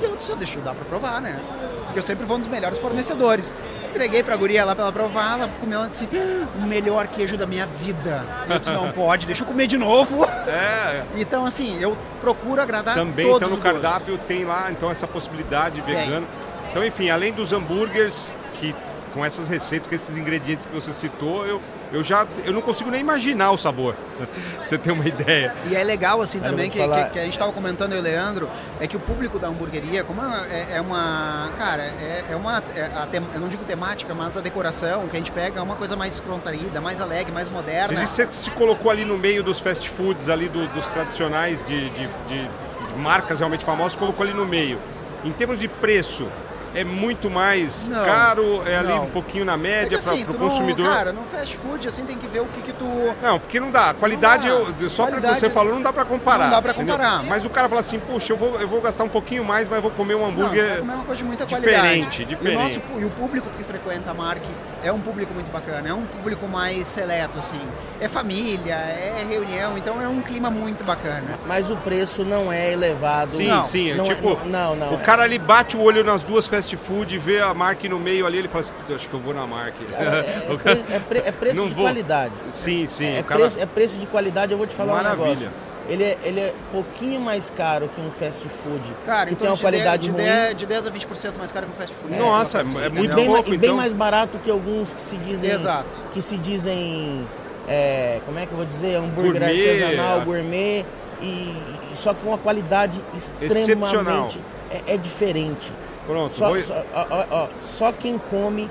E 0.00 0.04
eu 0.04 0.16
disse, 0.16 0.34
deixa 0.36 0.58
eu 0.58 0.62
dar 0.62 0.74
pra 0.74 0.84
provar, 0.84 1.20
né? 1.20 1.38
Porque 1.84 1.98
eu 1.98 2.02
sempre 2.02 2.24
vou 2.24 2.38
nos 2.38 2.46
melhores 2.46 2.78
fornecedores. 2.78 3.54
Entreguei 3.94 4.22
pra 4.22 4.36
guria 4.36 4.64
lá 4.64 4.74
pra 4.74 4.84
ela 4.84 4.92
provar, 4.92 5.38
ela 5.38 5.50
comeu, 5.60 5.78
ela 5.78 5.88
disse, 5.88 6.08
"Ah, 6.12 6.46
o 6.58 6.66
melhor 6.66 7.06
queijo 7.06 7.36
da 7.36 7.46
minha 7.46 7.66
vida. 7.66 8.26
Eu 8.48 8.58
disse, 8.58 8.72
não 8.72 8.90
pode, 8.92 9.26
deixa 9.26 9.42
eu 9.42 9.46
comer 9.46 9.66
de 9.66 9.78
novo. 9.78 10.24
É, 10.46 11.04
Então, 11.16 11.46
assim, 11.46 11.80
eu 11.80 11.96
procuro 12.20 12.60
agradar 12.60 12.94
também 12.96 13.26
todos 13.26 13.46
então 13.46 13.56
no 13.56 13.62
cardápio 13.62 14.18
tem 14.18 14.44
lá 14.44 14.70
então 14.70 14.90
essa 14.90 15.06
possibilidade 15.06 15.80
Tem. 15.82 15.94
vegano. 15.94 16.26
Então, 16.70 16.84
enfim, 16.84 17.08
além 17.08 17.32
dos 17.32 17.52
hambúrgueres 17.52 18.34
que 18.54 18.74
com 19.14 19.24
essas 19.24 19.48
receitas, 19.48 19.86
com 19.86 19.94
esses 19.94 20.16
ingredientes 20.18 20.66
que 20.66 20.74
você 20.74 20.92
citou, 20.92 21.46
eu, 21.46 21.62
eu 21.92 22.02
já 22.02 22.26
eu 22.44 22.52
não 22.52 22.60
consigo 22.60 22.90
nem 22.90 23.00
imaginar 23.00 23.52
o 23.52 23.56
sabor. 23.56 23.94
pra 24.18 24.26
você 24.64 24.76
ter 24.76 24.90
uma 24.90 25.06
ideia. 25.06 25.54
E 25.70 25.76
é 25.76 25.84
legal, 25.84 26.20
assim, 26.20 26.40
também, 26.40 26.68
que, 26.68 26.78
falar- 26.78 27.04
que- 27.04 27.10
que 27.12 27.18
a 27.20 27.22
gente 27.24 27.32
estava 27.34 27.52
comentando, 27.52 27.92
eu 27.92 27.98
e 27.98 28.00
o 28.00 28.02
Leandro, 28.02 28.50
é 28.80 28.86
que 28.88 28.96
o 28.96 29.00
público 29.00 29.38
da 29.38 29.46
hamburgueria, 29.48 30.02
como 30.02 30.20
é, 30.22 30.76
é 30.76 30.80
uma. 30.80 31.48
Cara, 31.56 31.82
é, 31.82 32.24
é 32.30 32.36
uma. 32.36 32.62
é 32.74 32.84
a 32.86 33.06
tem- 33.06 33.22
eu 33.32 33.40
não 33.40 33.48
digo 33.48 33.62
temática, 33.64 34.12
mas 34.14 34.36
a 34.36 34.40
decoração 34.40 35.06
que 35.06 35.16
a 35.16 35.18
gente 35.20 35.30
pega 35.30 35.60
é 35.60 35.62
uma 35.62 35.76
coisa 35.76 35.94
mais 35.94 36.12
descontraída, 36.18 36.80
mais 36.80 37.00
alegre, 37.00 37.32
mais 37.32 37.46
Você 37.48 37.54
moderna. 37.54 38.00
disse 38.00 38.26
que 38.26 38.34
você 38.34 38.42
se 38.42 38.50
colocou 38.50 38.90
ali 38.90 39.04
no 39.04 39.16
meio 39.16 39.42
dos 39.44 39.60
fast 39.60 39.88
foods, 39.88 40.28
ali 40.28 40.48
do- 40.48 40.66
dos 40.74 40.88
tradicionais 40.88 41.64
de, 41.64 41.88
de- 41.90 42.08
de- 42.28 42.48
de 42.88 42.98
marcas 42.98 43.38
realmente 43.38 43.64
famosas, 43.64 43.94
colocou 43.94 44.24
ali 44.24 44.34
no 44.34 44.44
meio. 44.44 44.78
Em 45.24 45.30
termos 45.30 45.58
de 45.60 45.68
preço, 45.68 46.26
é 46.74 46.82
muito 46.84 47.30
mais 47.30 47.88
Não, 47.88 48.04
caro, 48.04 48.62
é 48.66 48.76
ali 48.76 48.88
não. 48.88 49.04
um 49.04 49.10
pouquinho 49.10 49.44
na 49.44 49.54
É 49.54 49.56
média 49.56 49.96
que, 49.98 50.04
para 50.04 50.12
assim, 50.14 50.22
o 50.22 50.26
tu 50.26 50.32
não- 50.32 50.38
consumidor. 50.40 50.86
cara, 50.86 51.12
no 51.12 51.22
fast 51.24 51.56
food, 51.58 51.86
assim, 51.88 52.04
tem 52.04 52.16
que 52.18 52.26
ver 52.26 52.40
o 52.40 52.46
que 52.46 52.60
que 52.62 52.72
tu... 52.72 52.84
Não, 53.22 53.38
porque 53.38 53.60
não 53.60 53.70
dá. 53.70 53.90
A 53.90 53.94
qualidade, 53.94 54.48
Não 54.48 54.64
dá. 54.72 54.72
eu- 54.80 54.90
só 54.90 55.04
porque 55.04 55.16
Qualidade- 55.20 55.40
você 55.40 55.50
falou, 55.50 55.74
não 55.74 55.82
dá 55.82 55.92
pra 55.92 56.04
comparar. 56.04 56.44
Não 56.50 56.60
dá 56.62 56.70
entendeu? 56.70 56.96
comparar. 56.96 57.22
Mas 57.22 57.44
o 57.44 57.50
cara 57.50 57.68
fala 57.68 57.80
assim, 57.80 57.98
puxa, 57.98 58.32
eu 58.32 58.36
vou, 58.36 58.60
eu 58.60 58.66
vou 58.68 58.80
gastar 58.80 59.04
um 59.04 59.08
pouquinho 59.08 59.44
mais, 59.44 59.68
mas 59.68 59.80
vou 59.80 59.90
comer 59.90 60.14
um 60.14 60.20
Não, 60.20 60.26
hambúrguer. 60.28 60.66
vai 60.68 60.78
comer 60.78 60.94
uma 60.94 61.04
coisa 61.04 61.18
de 61.22 61.24
muita 61.24 61.46
diferente, 61.46 61.76
qualidade. 61.78 62.24
diferente. 62.24 62.52
E 62.52 62.56
o, 62.56 62.60
nosso, 62.60 62.80
e 63.00 63.04
o 63.04 63.10
público 63.10 63.46
que 63.56 63.64
frequenta 63.64 64.10
a 64.10 64.14
Mark 64.14 64.42
é 64.84 64.92
um 64.92 65.00
público 65.00 65.32
muito 65.34 65.50
bacana, 65.50 65.88
é 65.88 65.94
um 65.94 66.04
público 66.04 66.46
mais 66.46 66.86
seleto, 66.86 67.38
assim. 67.38 67.58
É 68.00 68.06
família, 68.06 68.74
é 68.74 69.24
reunião, 69.28 69.78
então 69.78 70.00
é 70.00 70.06
um 70.06 70.20
clima 70.20 70.50
muito 70.50 70.84
bacana. 70.84 71.38
Mas 71.46 71.70
o 71.70 71.76
preço 71.76 72.22
não 72.22 72.52
é 72.52 72.70
elevado. 72.72 73.30
Sim, 73.30 73.48
Não, 73.48 73.64
sim. 73.64 73.90
é 73.92 73.94
não 73.94 74.04
é- 74.04 74.14
tipo, 74.14 74.38
não, 74.46 74.76
não, 74.76 74.90
o 74.92 74.94
é. 74.94 74.98
cara 74.98 75.22
ali 75.22 75.38
bate 75.38 75.76
o 75.76 75.80
olho 75.82 76.04
nas 76.04 76.22
duas 76.22 76.46
fast 76.46 76.76
food, 76.76 77.16
vê 77.18 77.40
a 77.40 77.54
Mark 77.54 77.82
no 77.84 77.98
meio 77.98 78.26
ali, 78.26 78.38
ele 78.38 78.48
fala 78.48 78.60
assim, 78.62 78.72
"Puta, 78.74 78.94
acho 78.94 79.08
que 79.08 79.14
eu 79.14 79.20
vou 79.20 79.32
na 79.32 79.46
Mark. 79.46 79.74
Cara, 79.90 80.04
é, 80.18 80.46
é 80.52 80.56
cara- 80.62 80.84
é 80.90 80.98
pre- 81.00 81.22
é 81.24 81.32
preço 81.32 81.56
Não 81.60 81.68
de 81.68 81.74
vou. 81.74 81.84
qualidade. 81.84 82.34
Sim, 82.50 82.86
sim. 82.86 83.16
É, 83.16 83.20
o 83.20 83.24
cara... 83.24 83.40
preço, 83.40 83.60
é 83.60 83.66
preço 83.66 83.98
de 83.98 84.06
qualidade, 84.06 84.52
eu 84.52 84.58
vou 84.58 84.66
te 84.66 84.74
falar 84.74 84.94
Maravilha. 84.94 85.24
um 85.24 85.28
negócio. 85.30 85.50
Ele 85.88 86.02
é, 86.04 86.18
ele 86.24 86.40
é 86.40 86.54
pouquinho 86.72 87.20
mais 87.20 87.50
caro 87.50 87.88
que 87.94 88.00
um 88.00 88.10
fast 88.10 88.40
food. 88.48 88.82
Cara, 89.04 89.26
que 89.26 89.34
então 89.34 89.38
tem 89.46 89.48
uma 89.50 89.56
de, 89.56 89.62
qualidade 89.62 90.02
10, 90.02 90.02
de, 90.02 90.10
ruim. 90.10 90.44
10, 90.46 90.56
de 90.56 90.66
10 90.66 90.86
a 90.86 90.90
20% 90.90 91.38
mais 91.38 91.52
caro 91.52 91.66
que 91.66 91.72
um 91.72 91.76
fast 91.76 91.94
food. 91.96 92.14
Nossa, 92.16 92.62
uma 92.62 92.64
coisa 92.72 92.78
é 92.80 92.86
assim, 92.86 92.94
muito 92.96 93.12
e 93.12 93.14
bem, 93.14 93.26
pouco, 93.26 93.48
e 93.54 93.58
bem 93.58 93.68
então. 93.70 93.76
mais 93.76 93.92
barato 93.92 94.38
que 94.38 94.50
alguns 94.50 94.94
que 94.94 95.02
se 95.02 95.16
dizem. 95.18 95.50
Exato. 95.50 95.96
Que 96.12 96.22
se 96.22 96.38
dizem. 96.38 97.26
é, 97.68 98.20
como 98.24 98.38
é 98.38 98.46
que 98.46 98.52
eu 98.52 98.56
vou 98.56 98.66
dizer? 98.66 98.94
Hambúrguer 98.96 99.32
Gourmet, 99.42 99.70
artesanal, 99.70 100.20
a- 100.20 100.24
gourmet. 100.24 100.86
E, 101.20 101.54
só 101.94 102.12
com 102.12 102.28
uma 102.28 102.38
qualidade 102.38 103.00
Excepcional. 103.14 103.86
extremamente. 103.88 104.40
É, 104.70 104.94
é 104.94 104.96
diferente. 104.96 105.72
Pronto, 106.06 106.34
Só, 106.34 106.48
vou- 106.48 106.62
só, 106.62 106.82
ó, 106.92 107.06
ó, 107.10 107.24
ó, 107.30 107.48
só 107.62 107.92
quem 107.92 108.18
come 108.18 108.70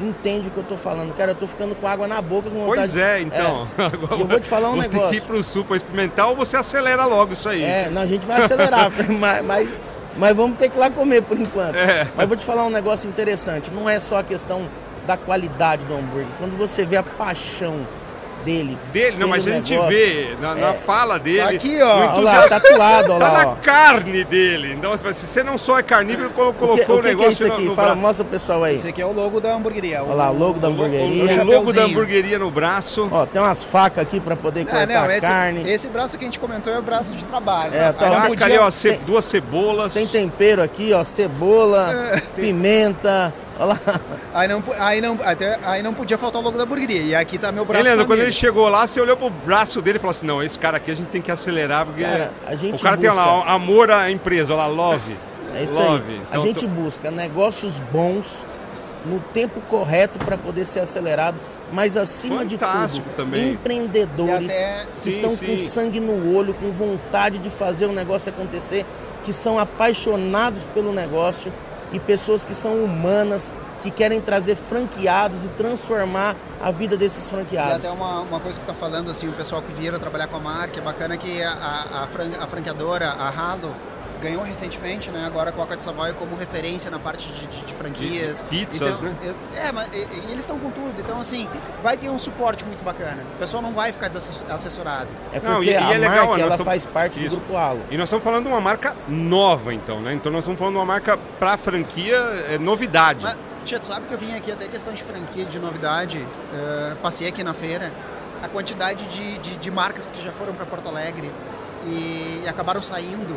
entende 0.00 0.48
o 0.48 0.50
que 0.50 0.58
eu 0.58 0.64
tô 0.64 0.76
falando. 0.76 1.14
Cara, 1.14 1.32
eu 1.32 1.34
tô 1.34 1.46
ficando 1.46 1.74
com 1.74 1.86
água 1.86 2.06
na 2.06 2.20
boca 2.20 2.50
com 2.50 2.56
vontade. 2.66 2.76
Pois 2.78 2.96
é, 2.96 3.20
então. 3.20 3.66
E 4.16 4.20
eu 4.20 4.26
vou 4.26 4.40
te 4.40 4.46
falar 4.48 4.68
um 4.68 4.72
Vou 4.72 4.82
negócio. 4.82 5.10
que 5.10 5.16
ir 5.16 5.20
pro 5.22 5.42
sul 5.42 5.64
pra 5.64 5.76
experimentar 5.76 6.28
ou 6.28 6.36
você 6.36 6.56
acelera 6.56 7.04
logo 7.06 7.32
isso 7.32 7.48
aí. 7.48 7.62
É, 7.62 7.88
não, 7.90 8.02
a 8.02 8.06
gente 8.06 8.26
vai 8.26 8.42
acelerar, 8.42 8.90
mas, 9.18 9.44
mas, 9.44 9.68
mas 10.16 10.36
vamos 10.36 10.58
ter 10.58 10.68
que 10.68 10.76
ir 10.76 10.80
lá 10.80 10.90
comer 10.90 11.22
por 11.22 11.38
enquanto. 11.38 11.76
É. 11.76 12.06
Mas 12.16 12.28
vou 12.28 12.36
te 12.36 12.44
falar 12.44 12.64
um 12.64 12.70
negócio 12.70 13.08
interessante, 13.08 13.70
não 13.70 13.88
é 13.88 13.98
só 13.98 14.18
a 14.18 14.22
questão 14.22 14.68
da 15.06 15.16
qualidade 15.16 15.84
do 15.84 15.94
hambúrguer. 15.94 16.26
Quando 16.38 16.56
você 16.58 16.84
vê 16.84 16.96
a 16.96 17.02
paixão 17.02 17.86
dele. 18.46 18.78
Dele, 18.92 19.16
não, 19.18 19.28
mas 19.28 19.46
a 19.46 19.50
gente 19.50 19.72
negócio, 19.72 19.90
vê 19.92 20.36
na, 20.40 20.54
na 20.54 20.68
é. 20.68 20.72
fala 20.74 21.18
dele. 21.18 21.40
Aqui, 21.56 21.82
ó. 21.82 21.86
o 21.86 22.14
Olha 22.18 22.20
lá, 22.22 22.48
tatuado, 22.48 23.12
olha 23.12 23.20
tá 23.26 23.32
lá. 23.32 23.44
na 23.44 23.50
ó. 23.50 23.54
carne 23.56 24.24
dele. 24.24 24.72
Então, 24.72 24.96
se 24.96 25.04
você 25.04 25.42
não 25.42 25.58
só 25.58 25.78
é 25.78 25.82
carnívoro, 25.82 26.30
colo- 26.30 26.50
O 26.50 26.52
que, 26.54 26.58
colocou 26.60 26.96
o, 26.96 26.98
o 26.98 27.02
que 27.02 27.08
que 27.08 27.14
negócio 27.16 27.28
é 27.28 27.32
isso 27.32 27.46
no- 27.48 27.52
aqui? 27.54 27.64
no 27.64 27.74
Fala, 27.74 27.88
braço. 27.88 28.00
mostra 28.02 28.24
o 28.24 28.28
pessoal 28.28 28.64
aí. 28.64 28.76
Esse 28.76 28.88
aqui 28.88 29.02
é 29.02 29.06
o 29.06 29.12
logo 29.12 29.40
da 29.40 29.54
hamburgueria. 29.54 30.02
Olha 30.02 30.14
lá, 30.14 30.30
o 30.30 30.38
logo 30.38 30.60
da 30.60 30.68
hamburgueria. 30.68 31.42
o 31.42 31.44
logo 31.44 31.72
da 31.72 31.82
hamburgueria 31.84 32.38
no 32.38 32.50
braço. 32.50 33.08
Ó, 33.10 33.26
tem 33.26 33.42
umas 33.42 33.62
facas 33.64 34.02
aqui 34.02 34.20
pra 34.20 34.36
poder 34.36 34.64
cortar 34.64 34.82
Ah, 34.82 34.86
não, 34.86 35.02
a 35.04 35.12
esse, 35.12 35.20
carne. 35.26 35.70
esse 35.70 35.88
braço 35.88 36.16
que 36.16 36.24
a 36.24 36.28
gente 36.28 36.38
comentou 36.38 36.72
é 36.72 36.78
o 36.78 36.82
braço 36.82 37.12
de 37.14 37.24
trabalho. 37.24 37.74
É, 37.74 37.92
tá. 37.92 38.08
Taca 38.08 38.44
ali, 38.44 38.58
ó, 38.58 38.70
ce- 38.70 38.90
tem- 38.90 39.00
duas 39.00 39.24
cebolas. 39.24 39.92
Tem 39.92 40.06
tempero 40.06 40.62
aqui, 40.62 40.92
ó, 40.92 41.02
cebola, 41.02 41.92
É. 42.14 42.20
pimenta. 42.36 43.34
Olha 43.58 43.66
lá. 43.72 44.00
Aí 44.34 44.48
não, 44.48 44.62
aí, 44.78 45.00
não, 45.00 45.18
até, 45.24 45.58
aí 45.64 45.82
não 45.82 45.94
podia 45.94 46.18
faltar 46.18 46.40
o 46.40 46.44
logo 46.44 46.58
da 46.58 46.64
hamburgueria. 46.64 47.00
E 47.02 47.14
aqui 47.14 47.38
tá 47.38 47.50
meu 47.50 47.64
braço. 47.64 47.80
Ele, 47.82 47.88
Leandro, 47.88 48.06
quando 48.06 48.20
ele 48.20 48.32
chegou 48.32 48.68
lá, 48.68 48.86
você 48.86 49.00
olhou 49.00 49.16
pro 49.16 49.30
braço 49.30 49.80
dele 49.80 49.96
e 49.96 50.00
falou 50.00 50.10
assim: 50.10 50.26
não, 50.26 50.42
esse 50.42 50.58
cara 50.58 50.76
aqui 50.76 50.90
a 50.90 50.94
gente 50.94 51.08
tem 51.08 51.22
que 51.22 51.30
acelerar, 51.30 51.86
porque 51.86 52.02
Cara, 52.02 52.30
a 52.46 52.54
gente 52.54 52.74
o 52.80 52.82
cara 52.82 52.96
tem 52.96 53.08
busca- 53.08 53.24
lá 53.24 53.32
ó, 53.34 53.44
amor 53.48 53.90
à 53.90 54.10
empresa, 54.10 54.52
olha 54.52 54.64
lá, 54.64 54.68
love. 54.68 55.16
É 55.54 55.64
isso 55.64 55.80
love. 55.80 56.12
aí. 56.12 56.20
Então, 56.28 56.42
a 56.42 56.46
gente 56.46 56.60
tô- 56.66 56.72
busca 56.72 57.10
negócios 57.10 57.80
bons 57.90 58.44
no 59.06 59.20
tempo 59.20 59.60
correto 59.62 60.18
para 60.18 60.36
poder 60.36 60.66
ser 60.66 60.80
acelerado, 60.80 61.38
mas 61.72 61.96
acima 61.96 62.44
de 62.44 62.58
Fantástico 62.58 63.06
tudo, 63.08 63.16
também. 63.16 63.52
empreendedores 63.52 64.50
até- 64.52 64.84
que 64.86 64.92
Sim, 64.92 65.14
estão 65.16 65.30
sim. 65.30 65.46
com 65.46 65.58
sangue 65.58 66.00
no 66.00 66.36
olho, 66.36 66.52
com 66.52 66.70
vontade 66.72 67.38
de 67.38 67.48
fazer 67.48 67.86
o 67.86 67.92
negócio 67.92 68.30
acontecer, 68.30 68.84
que 69.24 69.32
são 69.32 69.58
apaixonados 69.58 70.64
pelo 70.74 70.92
negócio 70.92 71.50
e 71.92 71.98
pessoas 72.00 72.44
que 72.44 72.54
são 72.54 72.74
humanas, 72.84 73.50
que 73.82 73.90
querem 73.90 74.20
trazer 74.20 74.56
franqueados 74.56 75.44
e 75.44 75.48
transformar 75.48 76.34
a 76.60 76.70
vida 76.70 76.96
desses 76.96 77.26
E 77.26 77.30
franqueados. 77.30 77.72
até 77.76 77.90
uma, 77.90 78.20
uma 78.20 78.40
coisa 78.40 78.58
que 78.58 78.66
tá 78.66 78.74
falando, 78.74 79.10
assim, 79.10 79.28
o 79.28 79.32
pessoal 79.32 79.62
que 79.62 79.72
vieram 79.72 79.98
trabalhar 79.98 80.26
com 80.26 80.36
a 80.36 80.40
marca, 80.40 80.78
é 80.78 80.82
bacana 80.82 81.16
que 81.16 81.42
a, 81.42 81.50
a, 81.52 82.04
a 82.42 82.46
franqueadora, 82.46 83.08
a 83.10 83.28
Halo, 83.28 83.74
ganhou 84.22 84.42
recentemente, 84.42 85.10
né, 85.10 85.24
agora 85.26 85.52
com 85.52 85.60
a 85.62 85.64
Coca 85.64 85.76
de 85.76 85.84
Savoy 85.84 86.12
como 86.14 86.36
referência 86.36 86.90
na 86.90 86.98
parte 86.98 87.28
de, 87.28 87.46
de- 87.46 87.64
de 87.66 87.74
franquias. 87.74 88.42
Pizzas, 88.48 88.98
então, 88.98 89.02
né? 89.02 89.14
eu- 89.24 89.34
É, 89.58 89.72
mas 89.72 89.88
e- 89.92 89.96
e 89.98 90.24
eles 90.30 90.40
estão 90.40 90.58
com 90.58 90.70
tudo, 90.70 90.94
então 90.98 91.20
assim, 91.20 91.48
vai 91.82 91.96
ter 91.96 92.08
um 92.08 92.18
suporte 92.18 92.64
muito 92.64 92.82
bacana. 92.84 93.22
O 93.36 93.38
pessoal 93.38 93.62
não 93.62 93.72
vai 93.72 93.92
ficar 93.92 94.08
desassessorado. 94.08 95.08
É 95.32 95.40
Não, 95.40 95.56
porque 95.56 95.70
e- 95.70 95.72
e 95.72 95.76
a 95.76 95.92
é 95.94 95.98
legal, 95.98 96.08
marca 96.10 96.26
nós 96.26 96.38
ela 96.40 96.50
estamos- 96.50 96.64
faz 96.66 96.86
parte 96.86 97.18
Isso. 97.20 97.30
do 97.30 97.36
Grupo 97.36 97.56
Halo. 97.56 97.80
E 97.90 97.96
nós 97.96 98.04
estamos 98.04 98.24
falando 98.24 98.44
de 98.44 98.48
uma 98.50 98.60
marca 98.60 98.94
nova, 99.08 99.72
então, 99.74 100.00
né? 100.00 100.12
Então 100.14 100.30
nós 100.32 100.40
estamos 100.40 100.58
falando 100.58 100.74
de 100.74 100.78
uma 100.78 100.86
marca 100.86 101.18
pra 101.38 101.56
franquia, 101.56 102.16
é 102.50 102.58
novidade. 102.58 103.20
Mas, 103.22 103.36
tia, 103.64 103.78
tu 103.80 103.86
sabe 103.86 104.06
que 104.06 104.14
eu 104.14 104.18
vim 104.18 104.34
aqui 104.34 104.50
até 104.52 104.66
questão 104.68 104.92
de 104.94 105.02
franquia, 105.02 105.44
de 105.44 105.58
novidade, 105.58 106.24
eh, 106.54 106.94
passei 107.02 107.28
aqui 107.28 107.42
na 107.44 107.52
feira, 107.54 107.92
a 108.42 108.48
quantidade 108.48 109.04
de, 109.06 109.38
de, 109.38 109.56
de 109.56 109.70
marcas 109.70 110.06
que 110.06 110.22
já 110.22 110.30
foram 110.32 110.52
para 110.54 110.64
Porto 110.66 110.88
Alegre 110.88 111.30
e, 111.86 112.42
e 112.44 112.48
acabaram 112.48 112.80
saindo. 112.80 113.36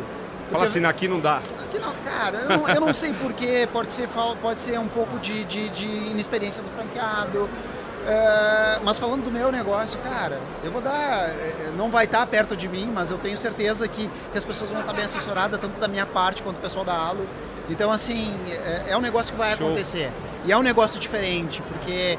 Fala 0.50 0.64
assim, 0.64 0.84
aqui 0.84 1.06
não 1.08 1.20
dá. 1.20 1.36
Aqui 1.36 1.78
não, 1.78 1.92
cara, 2.04 2.38
eu 2.38 2.58
não, 2.58 2.68
eu 2.68 2.80
não 2.80 2.92
sei 2.94 3.12
porquê, 3.12 3.68
pode 3.72 3.92
ser, 3.92 4.08
pode 4.42 4.60
ser 4.60 4.78
um 4.78 4.88
pouco 4.88 5.18
de, 5.18 5.44
de, 5.44 5.68
de 5.68 5.86
inexperiência 5.86 6.62
do 6.62 6.68
franqueado. 6.70 7.48
eh, 8.06 8.80
mas 8.82 8.98
falando 8.98 9.22
do 9.24 9.30
meu 9.30 9.52
negócio, 9.52 9.98
cara, 10.00 10.40
eu 10.64 10.70
vou 10.72 10.80
dar. 10.82 11.28
eh, 11.28 11.70
Não 11.76 11.90
vai 11.90 12.04
estar 12.06 12.26
perto 12.26 12.56
de 12.56 12.66
mim, 12.68 12.90
mas 12.92 13.10
eu 13.10 13.18
tenho 13.18 13.36
certeza 13.38 13.86
que, 13.86 14.10
que 14.32 14.38
as 14.38 14.44
pessoas 14.44 14.70
vão 14.70 14.80
estar 14.80 14.92
bem 14.92 15.04
assessoradas, 15.04 15.60
tanto 15.60 15.78
da 15.78 15.86
minha 15.88 16.06
parte 16.06 16.42
quanto 16.42 16.56
do 16.56 16.62
pessoal 16.62 16.84
da 16.84 16.94
Alo. 16.94 17.26
Então, 17.68 17.90
assim, 17.92 18.34
é, 18.50 18.86
é 18.92 18.96
um 18.96 19.00
negócio 19.00 19.32
que 19.32 19.38
vai 19.38 19.56
Show. 19.56 19.66
acontecer. 19.68 20.10
E 20.44 20.50
é 20.50 20.56
um 20.56 20.62
negócio 20.62 20.98
diferente, 20.98 21.62
porque 21.62 22.18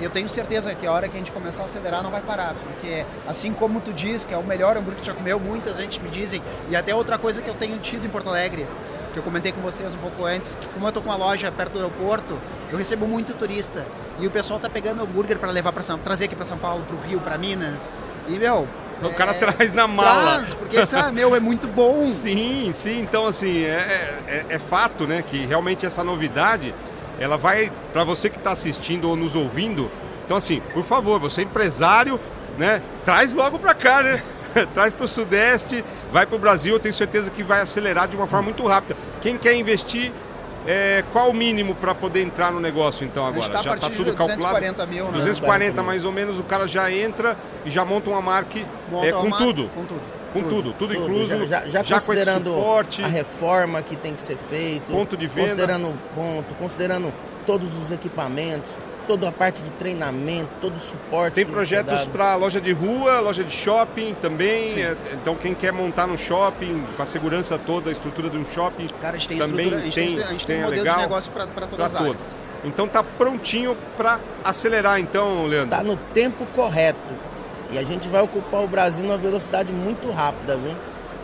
eu 0.00 0.10
tenho 0.10 0.28
certeza 0.28 0.74
que 0.74 0.86
a 0.86 0.92
hora 0.92 1.08
que 1.08 1.16
a 1.16 1.18
gente 1.18 1.32
começar 1.32 1.62
a 1.62 1.64
acelerar 1.64 2.02
não 2.02 2.10
vai 2.10 2.20
parar. 2.20 2.54
Porque, 2.54 3.04
assim 3.26 3.52
como 3.52 3.80
tu 3.80 3.92
diz 3.92 4.24
que 4.24 4.34
é 4.34 4.36
o 4.36 4.44
melhor 4.44 4.76
hambúrguer 4.76 5.00
que 5.00 5.06
já 5.06 5.14
comeu, 5.14 5.40
muita 5.40 5.72
gente 5.72 6.00
me 6.00 6.10
dizem. 6.10 6.42
E 6.68 6.76
até 6.76 6.94
outra 6.94 7.18
coisa 7.18 7.40
que 7.40 7.48
eu 7.48 7.54
tenho 7.54 7.78
tido 7.78 8.04
em 8.04 8.08
Porto 8.08 8.28
Alegre, 8.28 8.66
que 9.12 9.18
eu 9.18 9.22
comentei 9.22 9.52
com 9.52 9.60
vocês 9.60 9.94
um 9.94 9.98
pouco 9.98 10.24
antes, 10.24 10.54
que 10.54 10.68
como 10.68 10.86
eu 10.86 10.92
tô 10.92 11.00
com 11.00 11.08
uma 11.08 11.16
loja 11.16 11.50
perto 11.50 11.72
do 11.72 11.78
aeroporto, 11.78 12.38
eu 12.70 12.78
recebo 12.78 13.06
muito 13.06 13.32
turista. 13.34 13.84
E 14.20 14.26
o 14.26 14.30
pessoal 14.30 14.60
tá 14.60 14.68
pegando 14.68 15.02
hambúrguer 15.02 15.38
para 15.38 15.50
levar 15.50 15.72
para 15.72 15.82
São 15.82 15.98
trazer 15.98 16.26
aqui 16.26 16.36
para 16.36 16.46
São 16.46 16.58
Paulo, 16.58 16.84
pro 16.84 16.98
Rio, 17.08 17.20
para 17.20 17.38
Minas. 17.38 17.94
E, 18.28 18.38
meu... 18.38 18.68
O 19.02 19.14
cara 19.14 19.30
é, 19.30 19.34
traz 19.34 19.72
na 19.72 19.86
mala. 19.86 20.34
Traz, 20.34 20.52
porque, 20.52 20.84
sabe, 20.84 21.12
meu, 21.12 21.34
é 21.34 21.40
muito 21.40 21.66
bom. 21.66 22.04
Sim, 22.06 22.70
sim. 22.74 23.00
Então, 23.00 23.26
assim, 23.26 23.64
é, 23.64 24.18
é, 24.28 24.46
é 24.50 24.58
fato, 24.58 25.06
né, 25.06 25.22
que 25.22 25.46
realmente 25.46 25.86
essa 25.86 26.04
novidade, 26.04 26.74
ela 27.18 27.36
vai, 27.36 27.70
para 27.92 28.04
você 28.04 28.30
que 28.30 28.38
está 28.38 28.52
assistindo 28.52 29.08
ou 29.08 29.16
nos 29.16 29.34
ouvindo, 29.34 29.90
então, 30.24 30.36
assim, 30.36 30.62
por 30.72 30.84
favor, 30.84 31.18
você 31.18 31.40
é 31.40 31.44
empresário, 31.44 32.20
né, 32.56 32.80
traz 33.04 33.32
logo 33.32 33.58
para 33.58 33.74
cá, 33.74 34.02
né? 34.02 34.22
traz 34.74 34.92
para 34.94 35.04
o 35.04 35.08
Sudeste, 35.08 35.84
vai 36.12 36.26
para 36.26 36.36
o 36.36 36.38
Brasil, 36.38 36.74
eu 36.74 36.80
tenho 36.80 36.94
certeza 36.94 37.30
que 37.30 37.42
vai 37.42 37.60
acelerar 37.60 38.08
de 38.08 38.16
uma 38.16 38.26
forma 38.26 38.44
muito 38.44 38.66
rápida. 38.66 38.96
Quem 39.20 39.36
quer 39.36 39.54
investir, 39.54 40.12
é, 40.66 41.02
qual 41.12 41.30
o 41.30 41.34
mínimo 41.34 41.74
para 41.74 41.94
poder 41.94 42.22
entrar 42.22 42.52
no 42.52 42.60
negócio, 42.60 43.04
então, 43.04 43.26
agora? 43.26 43.48
tá 43.48 43.62
já 43.62 43.74
está 43.74 43.88
de 43.88 43.96
tudo 43.96 44.14
calculado? 44.14 44.60
240 44.60 44.86
mil, 44.86 45.04
né? 45.06 45.12
240 45.12 45.82
mais 45.82 46.04
ou 46.04 46.12
menos, 46.12 46.38
o 46.38 46.42
cara 46.42 46.68
já 46.68 46.90
entra 46.92 47.36
e 47.64 47.70
já 47.70 47.84
monta 47.84 48.10
uma 48.10 48.22
marca 48.22 48.58
é, 49.02 49.12
com 49.12 49.26
uma- 49.26 49.36
tudo. 49.38 49.68
Com 49.74 49.84
tudo. 49.84 50.19
Com 50.32 50.42
tudo, 50.42 50.72
tudo, 50.72 50.74
Tudo, 50.74 50.94
incluso, 50.94 51.46
já, 51.48 51.66
já, 51.66 51.82
já 51.82 51.96
esse 51.96 52.06
considerando 52.06 52.50
suporte. 52.54 53.02
a 53.02 53.06
reforma 53.08 53.82
que 53.82 53.96
tem 53.96 54.14
que 54.14 54.20
ser 54.22 54.36
feito, 54.48 54.84
Ponto 54.90 55.16
de 55.16 55.26
venda. 55.26 55.48
considerando 55.48 55.94
ponto, 56.14 56.54
considerando 56.54 57.12
todos 57.46 57.76
os 57.76 57.90
equipamentos, 57.90 58.78
toda 59.08 59.28
a 59.28 59.32
parte 59.32 59.60
de 59.60 59.70
treinamento, 59.70 60.48
todo 60.60 60.76
o 60.76 60.78
suporte. 60.78 61.34
Tem 61.34 61.44
projetos 61.44 62.06
para 62.06 62.36
loja 62.36 62.60
de 62.60 62.70
rua, 62.72 63.18
loja 63.18 63.42
de 63.42 63.52
shopping 63.52 64.14
também. 64.22 64.80
é, 64.80 64.96
então 65.14 65.34
quem 65.34 65.52
quer 65.52 65.72
montar 65.72 66.06
no 66.06 66.16
shopping, 66.16 66.84
com 66.96 67.02
a 67.02 67.06
segurança 67.06 67.58
toda, 67.58 67.88
a 67.88 67.92
estrutura 67.92 68.30
de 68.30 68.36
um 68.38 68.44
shopping, 68.44 68.86
Cara, 69.00 69.16
a 69.16 69.18
gente 69.18 69.28
tem 69.28 69.38
Também 69.38 69.66
estrutura, 69.66 69.80
a 69.80 69.84
gente 69.84 69.94
tem, 69.94 70.14
tem- 70.16 70.24
a 70.24 70.30
gente 70.30 70.46
tem 70.46 70.56
tem 70.56 70.64
um 70.64 70.66
modelo 70.66 70.82
legal 70.84 70.96
de 70.96 71.02
negócio 71.02 71.32
para 71.32 71.46
todas 71.46 71.70
para 71.74 71.86
as 71.86 71.94
áreas. 71.96 72.06
todos. 72.18 72.34
Então 72.62 72.86
tá 72.86 73.02
prontinho 73.02 73.76
para 73.96 74.20
acelerar 74.44 75.00
então, 75.00 75.46
Leandro. 75.46 75.74
Está 75.74 75.82
no 75.82 75.96
tempo 76.14 76.46
correto. 76.54 76.98
E 77.72 77.78
a 77.78 77.84
gente 77.84 78.08
vai 78.08 78.20
ocupar 78.20 78.62
o 78.62 78.66
Brasil 78.66 79.04
numa 79.04 79.18
velocidade 79.18 79.72
muito 79.72 80.10
rápida, 80.10 80.56
viu? 80.56 80.74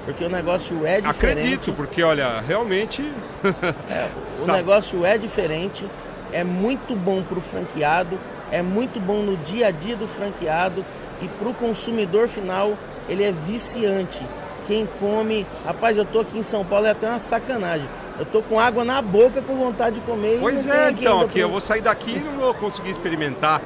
Porque 0.04 0.24
o 0.24 0.28
negócio 0.28 0.86
é 0.86 1.00
diferente. 1.00 1.38
Acredito, 1.38 1.72
porque 1.72 2.02
olha, 2.02 2.40
realmente 2.40 3.02
O 4.30 4.34
Sabe. 4.34 4.58
negócio 4.58 5.04
é 5.04 5.18
diferente, 5.18 5.86
é 6.32 6.44
muito 6.44 6.94
bom 6.94 7.22
para 7.22 7.38
o 7.38 7.40
franqueado, 7.40 8.18
é 8.50 8.62
muito 8.62 9.00
bom 9.00 9.22
no 9.22 9.36
dia 9.38 9.68
a 9.68 9.70
dia 9.70 9.96
do 9.96 10.06
franqueado 10.06 10.84
e 11.20 11.28
para 11.28 11.48
o 11.48 11.54
consumidor 11.54 12.28
final 12.28 12.76
ele 13.08 13.24
é 13.24 13.32
viciante. 13.32 14.24
Quem 14.66 14.86
come, 14.98 15.46
rapaz, 15.64 15.96
eu 15.96 16.04
tô 16.04 16.20
aqui 16.20 16.38
em 16.38 16.42
São 16.42 16.64
Paulo 16.64 16.86
é 16.86 16.90
até 16.90 17.08
uma 17.08 17.20
sacanagem. 17.20 17.88
Eu 18.18 18.24
tô 18.24 18.42
com 18.42 18.58
água 18.58 18.84
na 18.84 19.00
boca 19.00 19.40
com 19.40 19.54
vontade 19.56 20.00
de 20.00 20.06
comer. 20.06 20.36
e 20.36 20.40
Pois 20.40 20.66
é, 20.66 20.90
então, 20.90 21.20
aqui 21.20 21.38
eu 21.38 21.48
vou 21.48 21.60
sair 21.60 21.82
daqui 21.82 22.16
e 22.16 22.18
não 22.18 22.32
vou 22.32 22.54
conseguir 22.54 22.90
experimentar. 22.90 23.62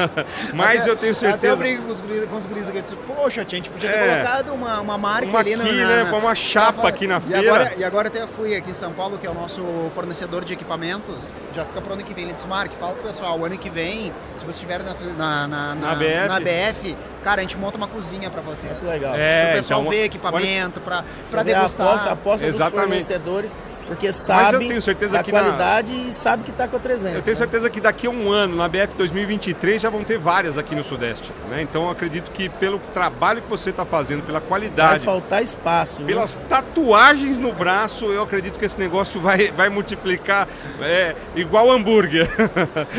Mas 0.54 0.82
Até- 0.82 0.90
eu 0.90 0.96
tenho 0.96 1.12
Até 1.12 1.26
eu 1.26 1.30
certeza. 1.30 1.56
brinco 1.56 1.82
com 1.84 1.92
os 1.92 2.00
guris, 2.00 2.24
com 2.26 2.36
os 2.36 2.46
guris 2.46 2.68
aqui, 2.68 2.78
eu 2.78 2.82
disse, 2.82 2.96
poxa, 2.96 3.44
tia, 3.44 3.56
a 3.56 3.60
gente 3.60 3.70
podia 3.70 3.90
ter 3.90 3.96
É. 3.98 4.14
colocado 4.22 4.54
uma, 4.54 4.80
uma 4.80 4.98
marca 4.98 5.28
Uma 5.28 5.38
ali 5.40 5.56
na- 5.56 5.64
aqui, 5.64 5.74
na, 5.74 5.86
né, 5.86 6.02
na- 6.04 6.16
uma 6.16 6.34
chapa 6.34 6.82
na- 6.82 6.88
aqui 6.88 7.06
na 7.06 7.18
e 7.18 7.20
feira. 7.20 7.40
Agora, 7.50 7.74
e 7.76 7.84
agora 7.84 8.08
até 8.08 8.26
fui 8.26 8.54
aqui 8.56 8.70
em 8.70 8.74
São 8.74 8.92
Paulo, 8.92 9.18
que 9.18 9.26
é 9.26 9.30
o 9.30 9.34
nosso 9.34 9.62
fornecedor 9.94 10.44
de 10.44 10.52
equipamentos, 10.52 11.32
já 11.54 11.64
fica 11.64 11.80
pro 11.80 11.92
ano 11.94 12.02
que 12.02 12.14
vem, 12.14 12.24
ele 12.24 12.32
disse, 12.32 12.46
Mark, 12.46 12.72
fala 12.78 12.94
pro 12.94 13.02
pessoal, 13.08 13.38
o 13.38 13.44
ano 13.44 13.56
que 13.58 13.70
vem, 13.70 14.12
se 14.36 14.44
você 14.44 14.52
estiver 14.52 14.80
na, 14.82 14.94
na, 14.94 15.46
na, 15.48 15.74
Na 15.74 15.92
ABF. 15.92 16.28
na 16.28 16.36
ABF, 16.36 16.96
cara, 17.24 17.40
a 17.40 17.42
gente 17.42 17.56
monta 17.58 17.76
uma 17.76 17.88
cozinha 17.88 18.30
pra 18.30 18.40
vocês. 18.42 18.72
Muito 18.72 18.86
legal. 18.86 19.14
É, 19.14 19.46
Pro 19.46 19.54
pessoal 19.56 19.80
então, 19.80 19.90
ver 19.92 20.04
equipamento, 20.04 20.80
pra, 20.80 21.02
pra 21.02 21.04
Você 21.28 21.44
vê 21.44 21.54
a 21.54 21.58
degustar. 21.58 21.86
aposta, 21.86 22.08
a 22.08 22.12
aposta 22.12 22.46
dos 22.46 22.54
Exatamente. 22.56 22.88
fornecedores, 22.88 23.58
porque 23.90 24.12
sabe 24.12 24.68
da 25.10 25.22
que 25.22 25.32
na- 25.32 25.40
qualidade 25.40 25.92
e 26.08 26.14
sabe 26.14 26.44
que 26.44 26.50
está 26.52 26.68
com 26.68 26.76
a 26.76 26.80
300. 26.80 27.16
Eu 27.16 27.22
tenho 27.22 27.34
né? 27.34 27.38
certeza 27.38 27.68
que 27.68 27.80
daqui 27.80 28.06
a 28.06 28.10
um 28.10 28.30
ano, 28.30 28.54
na 28.54 28.68
BF 28.68 28.94
2023, 28.96 29.82
já 29.82 29.90
vão 29.90 30.04
ter 30.04 30.16
várias 30.16 30.56
aqui 30.56 30.76
no 30.76 30.84
Sudeste. 30.84 31.32
Né? 31.48 31.62
Então 31.62 31.82
eu 31.84 31.90
acredito 31.90 32.30
que 32.30 32.48
pelo 32.48 32.78
trabalho 32.94 33.42
que 33.42 33.48
você 33.50 33.70
está 33.70 33.84
fazendo, 33.84 34.22
pela 34.22 34.38
Vai 34.38 34.48
qualidade, 34.48 35.04
faltar 35.04 35.42
espaço. 35.42 35.98
viu? 35.98 36.06
pelas 36.06 36.36
tatuagens 36.48 37.38
no 37.38 37.52
braço, 37.52 38.06
eu 38.06 38.22
acredito 38.22 38.58
que 38.58 38.64
esse 38.64 38.78
negócio 38.78 39.20
vai, 39.20 39.50
vai 39.50 39.68
multiplicar 39.68 40.46
é, 40.80 41.14
igual 41.34 41.70
hambúrguer. 41.70 42.28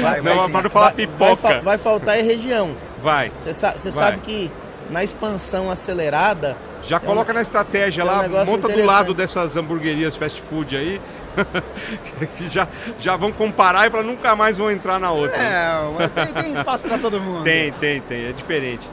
Vai- 0.02 0.22
vai 0.22 0.50
para 0.50 0.62
não 0.64 0.70
falar 0.70 0.86
Vai- 0.88 0.94
pipoca. 0.96 1.36
Vai, 1.42 1.62
vai 1.62 1.78
faltar 1.78 2.20
é 2.20 2.22
região. 2.22 2.76
Vai. 3.02 3.32
Você 3.38 3.54
Vai. 3.54 3.80
sabe 3.80 4.18
que 4.20 4.52
na 4.90 5.04
expansão 5.04 5.72
acelerada, 5.72 6.58
Já 6.84 7.00
coloca 7.00 7.32
na 7.34 7.42
estratégia 7.42 8.02
é 8.02 8.04
um 8.04 8.08
lá, 8.08 8.46
monta 8.46 8.68
do 8.68 8.84
lado 8.84 9.14
dessas 9.14 9.56
hamburguerias 9.56 10.16
fast 10.16 10.42
food 10.42 10.76
aí. 10.76 11.02
que 12.38 12.48
já, 12.48 12.68
já 13.00 13.16
vão 13.16 13.32
comparar 13.32 13.88
e 13.88 13.90
para 13.90 14.04
nunca 14.04 14.36
mais 14.36 14.58
vão 14.58 14.70
entrar 14.70 15.00
na 15.00 15.12
outra. 15.12 15.38
É, 15.38 15.80
tem, 16.26 16.44
tem 16.44 16.54
espaço 16.54 16.84
pra 16.84 16.98
todo 16.98 17.22
mundo. 17.22 17.44
Tem, 17.46 17.72
tem, 17.74 18.02
tem. 18.02 18.26
É 18.28 18.32
diferente. 18.34 18.90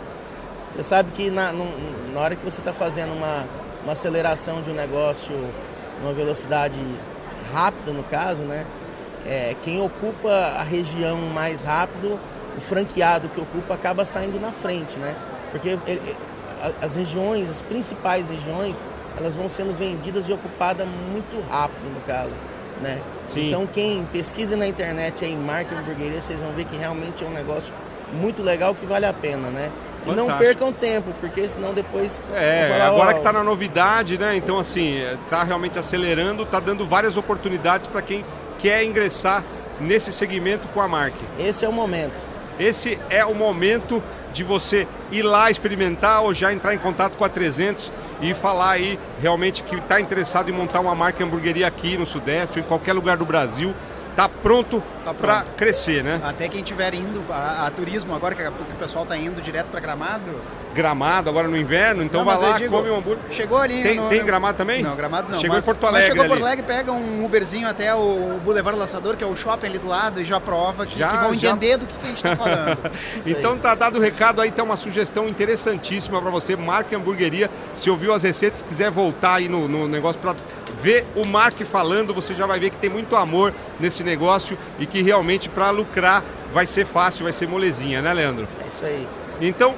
você 0.69 0.83
sabe 0.83 1.11
que 1.13 1.31
na, 1.31 1.53
na 1.53 2.21
hora 2.21 2.37
que 2.37 2.45
você 2.45 2.61
está 2.61 2.73
fazendo 2.73 3.13
uma, 3.13 3.45
uma 3.83 3.93
aceleração 3.93 4.63
de 4.63 4.71
um 4.71 4.75
negócio, 4.75 5.35
uma 6.03 6.13
velocidade 6.13 6.79
rápida 7.53 7.93
no 7.93 8.05
caso, 8.05 8.43
né? 8.45 8.65
É, 9.27 9.57
quem 9.65 9.81
ocupa 9.81 10.31
a 10.31 10.63
região 10.63 11.17
mais 11.35 11.63
rápido, 11.63 12.21
o 12.57 12.61
franqueado 12.61 13.29
que 13.31 13.41
ocupa 13.41 13.75
acaba 13.75 14.05
saindo 14.05 14.41
na 14.41 14.53
frente, 14.53 14.99
né? 14.99 15.15
Porque 15.51 15.77
ele- 15.87 16.17
as 16.83 16.97
regiões, 16.97 17.49
as 17.49 17.63
principais 17.63 18.29
regiões, 18.29 18.85
elas 19.17 19.35
vão 19.35 19.49
sendo 19.49 19.77
vendidas 19.77 20.29
e 20.29 20.33
ocupadas 20.33 20.87
muito 21.11 21.45
rápido 21.51 21.93
no 21.93 22.01
caso, 22.03 22.35
né? 22.81 23.01
Sim. 23.27 23.49
Então 23.49 23.67
quem 23.67 24.05
pesquisa 24.13 24.57
na 24.57 24.67
internet 24.67 25.25
aí 25.25 25.35
marca 25.37 25.75
hamburgueria, 25.75 26.21
vocês 26.21 26.41
vão 26.41 26.53
ver 26.53 26.65
que 26.65 26.77
realmente 26.77 27.25
é 27.25 27.27
um 27.27 27.33
negócio 27.33 27.75
muito 28.13 28.43
legal 28.43 28.75
que 28.75 28.87
vale 28.87 29.07
a 29.07 29.13
pena, 29.13 29.49
né? 29.51 29.71
E 30.07 30.13
não 30.13 30.39
percam 30.39 30.73
tempo, 30.73 31.13
porque 31.21 31.49
senão 31.49 31.75
depois 31.75 32.21
É, 32.33 32.69
falar, 32.73 32.87
agora 32.87 33.11
ó, 33.11 33.13
que 33.13 33.19
está 33.19 33.33
na 33.33 33.43
novidade, 33.45 34.17
né? 34.17 34.37
Então, 34.37 34.59
assim, 34.59 35.03
está 35.25 35.43
realmente 35.43 35.79
acelerando, 35.79 36.45
está 36.45 36.61
dando 36.61 36.87
várias 36.87 37.17
oportunidades 37.17 37.87
para 37.87 38.01
quem 38.01 38.25
quer 38.59 38.85
ingressar 38.85 39.45
nesse 39.81 40.11
segmento 40.13 40.67
com 40.69 40.81
a 40.81 40.89
marca. 40.89 41.19
esse 41.39 41.65
é 41.65 41.69
o 41.69 41.73
momento. 41.73 42.13
Esse 42.59 42.99
é 43.11 43.25
o 43.25 43.35
momento 43.35 44.03
de 44.39 44.45
você 44.45 44.87
ir 45.11 45.23
lá 45.23 45.51
experimentar 45.51 46.23
ou 46.23 46.33
já 46.33 46.53
entrar 46.53 46.73
em 46.73 46.79
contato 46.79 47.17
com 47.17 47.25
a 47.25 47.29
300 47.29 47.93
e 48.21 48.33
falar 48.35 48.71
aí 48.71 48.99
realmente 49.21 49.65
que 49.65 49.75
está 49.75 50.01
interessado 50.01 50.49
em 50.49 50.53
montar 50.53 50.79
uma 50.81 50.95
marca 50.95 51.25
hamburgueria 51.25 51.67
aqui 51.67 51.97
no 51.97 52.07
Sudeste 52.07 52.59
ou 52.59 52.65
em 52.65 52.69
qualquer 52.69 52.93
lugar 52.93 53.17
do 53.17 53.27
Brasil. 53.27 53.75
Está 54.19 54.29
pronto 54.29 54.83
Tá 55.05 55.15
para 55.15 55.43
crescer, 55.57 56.03
né? 56.03 56.21
Até 56.23 56.49
quem 56.49 56.61
estiver 56.61 56.93
indo 56.93 57.25
a, 57.31 57.67
a 57.67 57.71
turismo 57.71 58.15
agora, 58.15 58.35
que, 58.35 58.43
o 58.43 58.53
pessoal 58.79 59.07
tá 59.07 59.17
indo 59.17 59.41
direto 59.41 59.69
pra 59.69 59.81
Gramado. 59.81 60.33
Gramado 60.75 61.31
agora 61.31 61.49
no 61.49 61.57
inverno, 61.57 62.03
então 62.03 62.25
Não, 62.25 62.27
vai 62.27 62.37
lá, 62.37 62.59
digo, 62.59 62.77
come 62.77 62.91
um 62.91 62.97
hambúrguer. 62.99 63.25
Chegou 63.31 63.59
ali. 63.59 63.83
Tem, 63.83 63.97
no- 63.97 64.09
tem 64.09 64.25
Gramado 64.25 64.59
também? 64.59 64.83
Não, 64.83 64.95
Gramado 64.95 65.33
não. 65.33 65.39
Chegou 65.39 65.57
mas, 65.57 65.65
em 65.65 65.67
Porto 65.67 65.87
Alegre 65.87 66.09
chegou 66.09 66.25
em. 66.25 66.29
Porto 66.29 66.43
Alegre, 66.43 66.67
pega 66.67 66.93
um 66.93 67.25
Uberzinho 67.25 67.67
até 67.67 67.95
o 67.95 68.39
Boulevard 68.45 68.79
Laçador, 68.79 69.17
que 69.17 69.25
é 69.25 69.27
o 69.27 69.35
shopping 69.35 69.67
ali 69.69 69.79
do 69.79 69.89
lado, 69.89 70.21
e 70.21 70.25
já 70.25 70.39
prova 70.39 70.85
que, 70.85 70.99
Já, 70.99 71.09
que 71.09 71.17
vão 71.17 71.35
já. 71.35 71.51
entender 71.51 71.79
do 71.79 71.87
que, 71.87 71.95
que 71.97 72.05
a 72.05 72.09
gente 72.09 72.23
tá 72.23 72.37
falando. 72.37 72.79
Isso 73.17 73.29
aí. 73.29 73.35
Então 73.35 73.57
tá 73.57 73.75
dado 73.75 73.99
o 73.99 74.01
recado 74.01 74.43
aí, 74.43 74.51
tem 74.51 74.63
uma 74.63 74.77
sugestão 74.77 75.27
interessantíssima 75.27 76.21
para 76.21 76.31
você, 76.31 76.55
Marque 76.55 76.95
Hamburgueria. 76.95 77.49
Se 77.75 77.89
ouviu 77.89 78.13
as 78.13 78.23
receitas, 78.25 78.61
quiser 78.63 78.91
voltar 78.91 79.37
aí 79.37 79.49
no, 79.49 79.67
no 79.67 79.89
negócio 79.89 80.21
para 80.21 80.35
ver 80.83 81.05
o 81.17 81.27
Mark 81.27 81.59
falando, 81.63 82.15
você 82.15 82.35
já 82.35 82.47
vai 82.47 82.59
ver 82.61 82.71
que 82.71 82.77
tem 82.77 82.91
muito 82.91 83.17
amor 83.17 83.53
nesse 83.81 84.03
negócio 84.05 84.57
e 84.79 84.87
que 84.87 85.03
realmente 85.03 85.49
para 85.49 85.71
lucrar 85.71 86.25
vai 86.53 86.67
ser 86.67 86.87
fácil, 86.87 87.25
vai 87.25 87.33
ser 87.33 87.47
molezinha, 87.49 88.01
né, 88.01 88.13
Leandro? 88.13 88.47
É 88.65 88.69
isso 88.69 88.85
aí. 88.85 89.07
Então, 89.41 89.75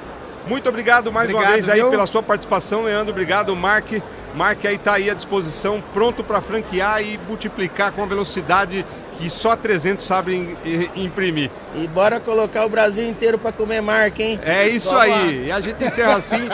muito 0.47 0.67
obrigado 0.69 1.11
mais 1.11 1.29
uma 1.29 1.35
Obrigado, 1.37 1.53
vez 1.53 1.69
aí 1.69 1.79
viu? 1.81 1.89
pela 1.89 2.07
sua 2.07 2.23
participação, 2.23 2.83
Leandro. 2.83 3.11
Obrigado, 3.11 3.55
Mark. 3.55 3.91
Mark 4.33 4.65
aí 4.65 4.77
tá 4.77 4.93
aí 4.93 5.09
à 5.09 5.13
disposição, 5.13 5.83
pronto 5.93 6.23
para 6.23 6.39
franquear 6.41 7.01
e 7.03 7.19
multiplicar 7.27 7.91
com 7.91 8.01
a 8.01 8.05
velocidade 8.05 8.85
que 9.17 9.29
só 9.29 9.51
a 9.51 9.57
300 9.57 10.05
sabe 10.05 10.33
im- 10.35 10.57
im- 10.65 11.03
imprimir. 11.03 11.51
E 11.75 11.85
bora 11.87 12.17
colocar 12.19 12.65
o 12.65 12.69
Brasil 12.69 13.07
inteiro 13.07 13.37
para 13.37 13.51
comer 13.51 13.81
marca, 13.81 14.23
hein? 14.23 14.39
É 14.43 14.67
isso 14.69 14.89
Vamos 14.91 15.03
aí. 15.03 15.47
E 15.47 15.51
a 15.51 15.59
gente 15.59 15.83
encerra 15.83 16.15
assim. 16.15 16.47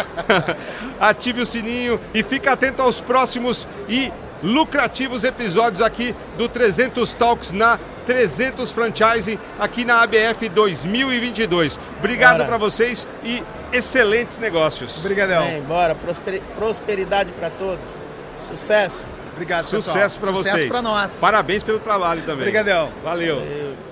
Ative 0.99 1.41
o 1.41 1.45
sininho 1.45 1.99
e 2.13 2.23
fica 2.23 2.51
atento 2.53 2.81
aos 2.81 2.99
próximos 2.99 3.67
e 3.87 4.11
lucrativos 4.43 5.23
episódios 5.23 5.81
aqui 5.81 6.15
do 6.37 6.47
300 6.49 7.13
Talks 7.13 7.51
na 7.51 7.79
300 8.05 8.71
Franchising 8.71 9.37
aqui 9.59 9.83
na 9.83 10.01
ABF 10.01 10.47
2022. 10.49 11.77
Obrigado 11.99 12.45
para 12.45 12.57
vocês 12.57 13.07
e 13.23 13.43
excelentes 13.73 14.39
negócios. 14.39 14.97
Obrigadão. 14.99 15.43
Bem, 15.45 15.61
bora. 15.61 15.93
Prosperi- 15.95 16.41
prosperidade 16.57 17.31
para 17.33 17.49
todos. 17.49 18.01
Sucesso. 18.37 19.07
Obrigado, 19.33 19.63
pessoal. 19.69 19.81
Sucesso 19.81 20.19
para 20.19 20.31
vocês. 20.31 20.53
Sucesso 20.53 20.67
pra 20.69 20.81
nós. 20.81 21.17
Parabéns 21.19 21.63
pelo 21.63 21.79
trabalho 21.79 22.21
também. 22.21 22.39
Obrigadão. 22.47 22.91
Valeu. 23.03 23.37
Eu- 23.37 23.86